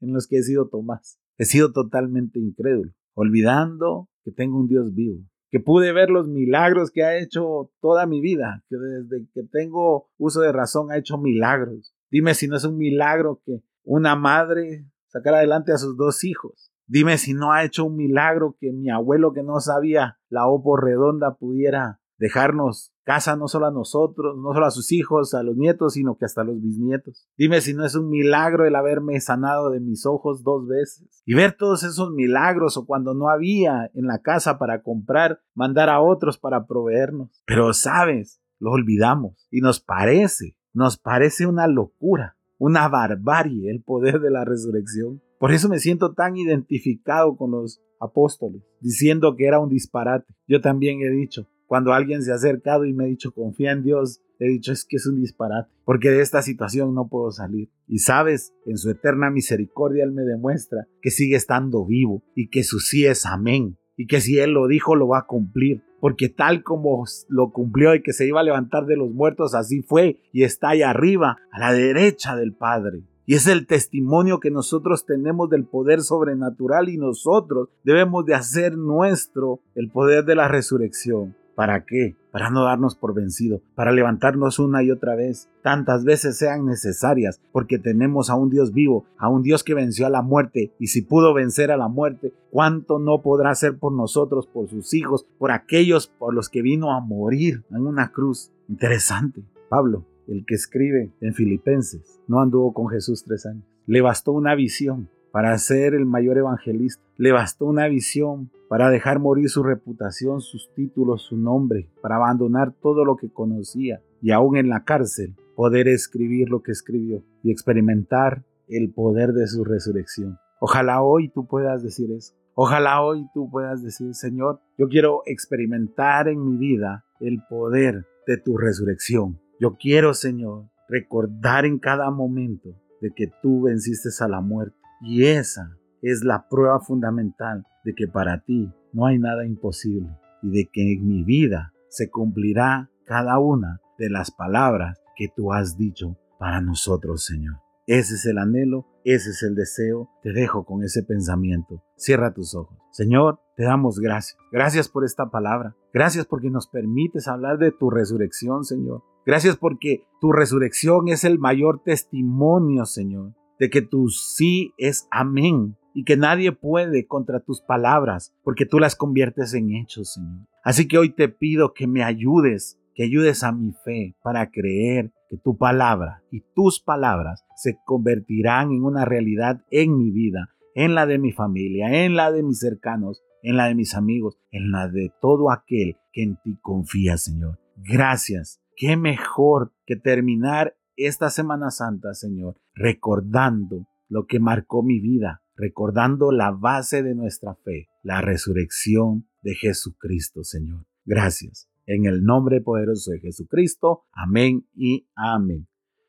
en 0.00 0.14
los 0.14 0.26
que 0.26 0.38
he 0.38 0.42
sido 0.42 0.70
Tomás. 0.70 1.20
He 1.36 1.44
sido 1.44 1.74
totalmente 1.74 2.38
incrédulo, 2.38 2.94
olvidando 3.12 4.08
que 4.24 4.32
tengo 4.32 4.58
un 4.58 4.68
Dios 4.68 4.94
vivo, 4.94 5.18
que 5.50 5.60
pude 5.60 5.92
ver 5.92 6.08
los 6.08 6.26
milagros 6.26 6.90
que 6.90 7.04
ha 7.04 7.18
hecho 7.18 7.70
toda 7.82 8.06
mi 8.06 8.22
vida, 8.22 8.64
que 8.70 8.76
desde 8.78 9.28
que 9.34 9.42
tengo 9.42 10.08
uso 10.16 10.40
de 10.40 10.52
razón 10.52 10.90
ha 10.90 10.96
hecho 10.96 11.18
milagros. 11.18 11.94
Dime 12.10 12.32
si 12.32 12.48
no 12.48 12.56
es 12.56 12.64
un 12.64 12.78
milagro 12.78 13.42
que 13.44 13.62
una 13.84 14.16
madre 14.16 14.86
sacara 15.08 15.38
adelante 15.38 15.72
a 15.72 15.76
sus 15.76 15.94
dos 15.98 16.24
hijos. 16.24 16.69
Dime 16.92 17.18
si 17.18 17.34
no 17.34 17.52
ha 17.52 17.62
hecho 17.62 17.84
un 17.84 17.94
milagro 17.94 18.56
que 18.58 18.72
mi 18.72 18.90
abuelo 18.90 19.32
que 19.32 19.44
no 19.44 19.60
sabía 19.60 20.18
la 20.28 20.48
opo 20.48 20.76
redonda 20.76 21.36
pudiera 21.36 22.00
dejarnos 22.18 22.92
casa 23.04 23.36
no 23.36 23.46
solo 23.46 23.66
a 23.66 23.70
nosotros, 23.70 24.36
no 24.36 24.52
solo 24.52 24.66
a 24.66 24.72
sus 24.72 24.90
hijos, 24.90 25.32
a 25.34 25.44
los 25.44 25.56
nietos, 25.56 25.92
sino 25.92 26.16
que 26.18 26.24
hasta 26.24 26.40
a 26.40 26.44
los 26.44 26.60
bisnietos. 26.60 27.28
Dime 27.38 27.60
si 27.60 27.74
no 27.74 27.84
es 27.84 27.94
un 27.94 28.10
milagro 28.10 28.66
el 28.66 28.74
haberme 28.74 29.20
sanado 29.20 29.70
de 29.70 29.78
mis 29.78 30.04
ojos 30.04 30.42
dos 30.42 30.66
veces. 30.66 31.22
Y 31.24 31.34
ver 31.34 31.52
todos 31.52 31.84
esos 31.84 32.10
milagros 32.10 32.76
o 32.76 32.86
cuando 32.86 33.14
no 33.14 33.28
había 33.28 33.88
en 33.94 34.08
la 34.08 34.18
casa 34.18 34.58
para 34.58 34.82
comprar, 34.82 35.40
mandar 35.54 35.90
a 35.90 36.00
otros 36.00 36.38
para 36.38 36.66
proveernos. 36.66 37.40
Pero 37.46 37.72
sabes, 37.72 38.42
lo 38.58 38.72
olvidamos 38.72 39.46
y 39.48 39.60
nos 39.60 39.78
parece, 39.78 40.56
nos 40.72 40.98
parece 40.98 41.46
una 41.46 41.68
locura, 41.68 42.36
una 42.58 42.88
barbarie 42.88 43.70
el 43.70 43.80
poder 43.80 44.18
de 44.18 44.32
la 44.32 44.44
resurrección. 44.44 45.22
Por 45.40 45.52
eso 45.52 45.70
me 45.70 45.78
siento 45.78 46.12
tan 46.12 46.36
identificado 46.36 47.34
con 47.34 47.52
los 47.52 47.80
apóstoles, 47.98 48.60
diciendo 48.82 49.36
que 49.36 49.46
era 49.46 49.58
un 49.58 49.70
disparate. 49.70 50.26
Yo 50.46 50.60
también 50.60 51.00
he 51.00 51.08
dicho, 51.08 51.48
cuando 51.66 51.94
alguien 51.94 52.22
se 52.22 52.30
ha 52.30 52.34
acercado 52.34 52.84
y 52.84 52.92
me 52.92 53.04
ha 53.04 53.06
dicho 53.06 53.32
confía 53.32 53.72
en 53.72 53.82
Dios, 53.82 54.20
he 54.38 54.50
dicho 54.50 54.70
es 54.72 54.84
que 54.84 54.96
es 54.96 55.06
un 55.06 55.18
disparate, 55.18 55.72
porque 55.86 56.10
de 56.10 56.20
esta 56.20 56.42
situación 56.42 56.94
no 56.94 57.08
puedo 57.08 57.30
salir. 57.30 57.70
Y 57.88 58.00
sabes, 58.00 58.52
en 58.66 58.76
su 58.76 58.90
eterna 58.90 59.30
misericordia 59.30 60.04
Él 60.04 60.12
me 60.12 60.24
demuestra 60.24 60.86
que 61.00 61.10
sigue 61.10 61.36
estando 61.36 61.86
vivo 61.86 62.22
y 62.34 62.50
que 62.50 62.62
su 62.62 62.78
sí 62.78 63.06
es 63.06 63.24
amén 63.24 63.78
y 63.96 64.08
que 64.08 64.20
si 64.20 64.38
Él 64.38 64.50
lo 64.50 64.66
dijo 64.66 64.94
lo 64.94 65.08
va 65.08 65.20
a 65.20 65.26
cumplir. 65.26 65.82
Porque 66.00 66.28
tal 66.28 66.62
como 66.62 67.04
lo 67.28 67.50
cumplió 67.50 67.94
y 67.94 68.02
que 68.02 68.12
se 68.12 68.26
iba 68.26 68.40
a 68.40 68.44
levantar 68.44 68.84
de 68.84 68.96
los 68.96 69.10
muertos, 69.10 69.54
así 69.54 69.80
fue 69.80 70.20
y 70.34 70.44
está 70.44 70.70
ahí 70.70 70.82
arriba, 70.82 71.38
a 71.50 71.60
la 71.60 71.72
derecha 71.72 72.36
del 72.36 72.54
Padre. 72.54 73.04
Y 73.30 73.34
es 73.34 73.46
el 73.46 73.68
testimonio 73.68 74.40
que 74.40 74.50
nosotros 74.50 75.06
tenemos 75.06 75.48
del 75.48 75.64
poder 75.64 76.00
sobrenatural 76.00 76.88
y 76.88 76.98
nosotros 76.98 77.68
debemos 77.84 78.26
de 78.26 78.34
hacer 78.34 78.76
nuestro 78.76 79.60
el 79.76 79.88
poder 79.88 80.24
de 80.24 80.34
la 80.34 80.48
resurrección. 80.48 81.36
¿Para 81.54 81.84
qué? 81.84 82.16
Para 82.32 82.50
no 82.50 82.64
darnos 82.64 82.96
por 82.96 83.14
vencido, 83.14 83.62
para 83.76 83.92
levantarnos 83.92 84.58
una 84.58 84.82
y 84.82 84.90
otra 84.90 85.14
vez, 85.14 85.48
tantas 85.62 86.02
veces 86.02 86.38
sean 86.38 86.66
necesarias, 86.66 87.40
porque 87.52 87.78
tenemos 87.78 88.30
a 88.30 88.34
un 88.34 88.50
Dios 88.50 88.72
vivo, 88.72 89.04
a 89.16 89.28
un 89.28 89.44
Dios 89.44 89.62
que 89.62 89.74
venció 89.74 90.08
a 90.08 90.10
la 90.10 90.22
muerte, 90.22 90.72
y 90.80 90.88
si 90.88 91.02
pudo 91.02 91.32
vencer 91.32 91.70
a 91.70 91.76
la 91.76 91.86
muerte, 91.86 92.34
¿cuánto 92.50 92.98
no 92.98 93.22
podrá 93.22 93.50
hacer 93.50 93.78
por 93.78 93.92
nosotros, 93.92 94.48
por 94.48 94.68
sus 94.68 94.92
hijos, 94.92 95.24
por 95.38 95.52
aquellos 95.52 96.08
por 96.08 96.34
los 96.34 96.48
que 96.48 96.62
vino 96.62 96.92
a 96.92 97.00
morir 97.00 97.62
en 97.70 97.86
una 97.86 98.10
cruz? 98.10 98.50
Interesante. 98.68 99.44
Pablo, 99.68 100.04
el 100.30 100.46
que 100.46 100.54
escribe 100.54 101.12
en 101.20 101.34
Filipenses, 101.34 102.20
no 102.28 102.40
anduvo 102.40 102.72
con 102.72 102.88
Jesús 102.88 103.24
tres 103.24 103.46
años. 103.46 103.64
Le 103.86 104.00
bastó 104.00 104.32
una 104.32 104.54
visión 104.54 105.08
para 105.32 105.56
ser 105.58 105.94
el 105.94 106.06
mayor 106.06 106.38
evangelista. 106.38 107.02
Le 107.16 107.32
bastó 107.32 107.66
una 107.66 107.88
visión 107.88 108.50
para 108.68 108.90
dejar 108.90 109.18
morir 109.18 109.48
su 109.48 109.62
reputación, 109.62 110.40
sus 110.40 110.72
títulos, 110.74 111.22
su 111.22 111.36
nombre, 111.36 111.88
para 112.00 112.16
abandonar 112.16 112.72
todo 112.72 113.04
lo 113.04 113.16
que 113.16 113.30
conocía 113.30 114.00
y 114.22 114.30
aún 114.30 114.56
en 114.56 114.68
la 114.68 114.84
cárcel 114.84 115.34
poder 115.56 115.88
escribir 115.88 116.48
lo 116.48 116.62
que 116.62 116.72
escribió 116.72 117.22
y 117.42 117.50
experimentar 117.50 118.44
el 118.68 118.92
poder 118.92 119.32
de 119.32 119.46
su 119.46 119.64
resurrección. 119.64 120.38
Ojalá 120.60 121.02
hoy 121.02 121.28
tú 121.28 121.46
puedas 121.46 121.82
decir 121.82 122.12
eso. 122.12 122.34
Ojalá 122.54 123.02
hoy 123.02 123.26
tú 123.32 123.50
puedas 123.50 123.82
decir, 123.82 124.14
Señor, 124.14 124.60
yo 124.78 124.88
quiero 124.88 125.22
experimentar 125.26 126.28
en 126.28 126.44
mi 126.44 126.56
vida 126.56 127.04
el 127.18 127.42
poder 127.48 128.06
de 128.26 128.36
tu 128.36 128.56
resurrección. 128.58 129.40
Yo 129.60 129.76
quiero, 129.78 130.14
Señor, 130.14 130.70
recordar 130.88 131.66
en 131.66 131.78
cada 131.78 132.10
momento 132.10 132.80
de 133.02 133.12
que 133.14 133.30
tú 133.42 133.64
venciste 133.64 134.08
a 134.24 134.26
la 134.26 134.40
muerte 134.40 134.74
y 135.02 135.26
esa 135.26 135.76
es 136.00 136.24
la 136.24 136.48
prueba 136.48 136.80
fundamental 136.80 137.66
de 137.84 137.94
que 137.94 138.08
para 138.08 138.42
ti 138.42 138.72
no 138.94 139.04
hay 139.04 139.18
nada 139.18 139.44
imposible 139.44 140.08
y 140.42 140.50
de 140.50 140.70
que 140.72 140.94
en 140.94 141.06
mi 141.06 141.24
vida 141.24 141.74
se 141.90 142.08
cumplirá 142.08 142.90
cada 143.04 143.38
una 143.38 143.82
de 143.98 144.08
las 144.08 144.30
palabras 144.30 144.98
que 145.14 145.28
tú 145.36 145.52
has 145.52 145.76
dicho 145.76 146.16
para 146.38 146.62
nosotros, 146.62 147.26
Señor. 147.26 147.56
Ese 147.86 148.14
es 148.14 148.24
el 148.24 148.38
anhelo, 148.38 148.86
ese 149.04 149.30
es 149.30 149.42
el 149.42 149.54
deseo. 149.54 150.08
Te 150.22 150.32
dejo 150.32 150.64
con 150.64 150.84
ese 150.84 151.02
pensamiento. 151.02 151.82
Cierra 151.96 152.32
tus 152.32 152.54
ojos. 152.54 152.78
Señor, 152.92 153.40
te 153.56 153.64
damos 153.64 153.98
gracias. 153.98 154.38
Gracias 154.52 154.88
por 154.88 155.04
esta 155.04 155.28
palabra. 155.28 155.76
Gracias 155.92 156.24
porque 156.24 156.50
nos 156.50 156.66
permites 156.68 157.28
hablar 157.28 157.58
de 157.58 157.72
tu 157.72 157.90
resurrección, 157.90 158.64
Señor. 158.64 159.02
Gracias 159.30 159.56
porque 159.56 160.02
tu 160.20 160.32
resurrección 160.32 161.06
es 161.06 161.22
el 161.22 161.38
mayor 161.38 161.84
testimonio, 161.84 162.84
Señor, 162.84 163.32
de 163.60 163.70
que 163.70 163.80
tu 163.80 164.08
sí 164.08 164.74
es 164.76 165.06
amén 165.12 165.76
y 165.94 166.02
que 166.02 166.16
nadie 166.16 166.50
puede 166.50 167.06
contra 167.06 167.38
tus 167.38 167.60
palabras, 167.60 168.34
porque 168.42 168.66
tú 168.66 168.80
las 168.80 168.96
conviertes 168.96 169.54
en 169.54 169.72
hechos, 169.72 170.14
Señor. 170.14 170.48
Así 170.64 170.88
que 170.88 170.98
hoy 170.98 171.10
te 171.10 171.28
pido 171.28 171.74
que 171.74 171.86
me 171.86 172.02
ayudes, 172.02 172.80
que 172.96 173.04
ayudes 173.04 173.44
a 173.44 173.52
mi 173.52 173.70
fe 173.84 174.16
para 174.20 174.50
creer 174.50 175.12
que 175.28 175.36
tu 175.36 175.56
palabra 175.56 176.24
y 176.32 176.40
tus 176.56 176.80
palabras 176.80 177.44
se 177.54 177.78
convertirán 177.84 178.72
en 178.72 178.82
una 178.82 179.04
realidad 179.04 179.62
en 179.70 179.96
mi 179.96 180.10
vida, 180.10 180.48
en 180.74 180.96
la 180.96 181.06
de 181.06 181.20
mi 181.20 181.30
familia, 181.30 182.04
en 182.04 182.16
la 182.16 182.32
de 182.32 182.42
mis 182.42 182.58
cercanos, 182.58 183.22
en 183.44 183.56
la 183.56 183.68
de 183.68 183.76
mis 183.76 183.94
amigos, 183.94 184.40
en 184.50 184.72
la 184.72 184.88
de 184.88 185.12
todo 185.20 185.52
aquel 185.52 185.98
que 186.12 186.24
en 186.24 186.36
ti 186.42 186.58
confía, 186.60 187.16
Señor. 187.16 187.60
Gracias. 187.76 188.60
Qué 188.80 188.96
mejor 188.96 189.74
que 189.84 189.96
terminar 189.96 190.74
esta 190.96 191.28
Semana 191.28 191.70
Santa, 191.70 192.14
Señor, 192.14 192.56
recordando 192.74 193.86
lo 194.08 194.24
que 194.24 194.40
marcó 194.40 194.82
mi 194.82 195.00
vida, 195.00 195.42
recordando 195.54 196.32
la 196.32 196.50
base 196.50 197.02
de 197.02 197.14
nuestra 197.14 197.56
fe, 197.56 197.90
la 198.02 198.22
resurrección 198.22 199.28
de 199.42 199.54
Jesucristo, 199.54 200.44
Señor. 200.44 200.86
Gracias. 201.04 201.68
En 201.84 202.06
el 202.06 202.24
nombre 202.24 202.62
poderoso 202.62 203.10
de 203.10 203.20
Jesucristo. 203.20 204.04
Amén 204.14 204.66
y 204.74 205.06
amén. 205.14 205.68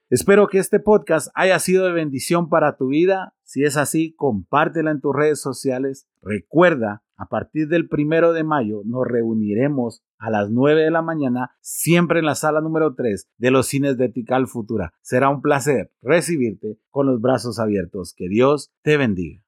Espero 0.10 0.48
que 0.48 0.60
este 0.60 0.80
podcast 0.80 1.28
haya 1.36 1.60
sido 1.60 1.86
de 1.86 1.92
bendición 1.92 2.48
para 2.48 2.78
tu 2.78 2.88
vida. 2.88 3.34
Si 3.44 3.66
es 3.66 3.76
así, 3.76 4.14
compártela 4.16 4.92
en 4.92 5.02
tus 5.02 5.14
redes 5.14 5.42
sociales. 5.42 6.08
Recuerda 6.22 7.04
A 7.22 7.28
partir 7.28 7.68
del 7.68 7.88
primero 7.88 8.34
de 8.34 8.44
mayo 8.44 8.82
nos 8.84 9.06
reuniremos 9.06 10.02
a 10.18 10.32
las 10.32 10.50
9 10.50 10.82
de 10.82 10.90
la 10.90 11.04
mañana, 11.04 11.52
siempre 11.62 12.18
en 12.18 12.26
la 12.26 12.34
sala 12.34 12.62
número 12.62 12.96
3 12.96 13.30
de 13.38 13.52
los 13.52 13.68
cines 13.68 13.96
de 13.96 14.10
Tical 14.10 14.48
Futura. 14.48 14.92
Será 15.04 15.30
un 15.30 15.44
placer 15.44 15.92
recibirte 16.02 16.80
con 16.90 17.06
los 17.06 17.22
brazos 17.22 17.60
abiertos. 17.60 18.16
Que 18.18 18.28
Dios 18.28 18.72
te 18.82 18.98
bendiga. 18.98 19.44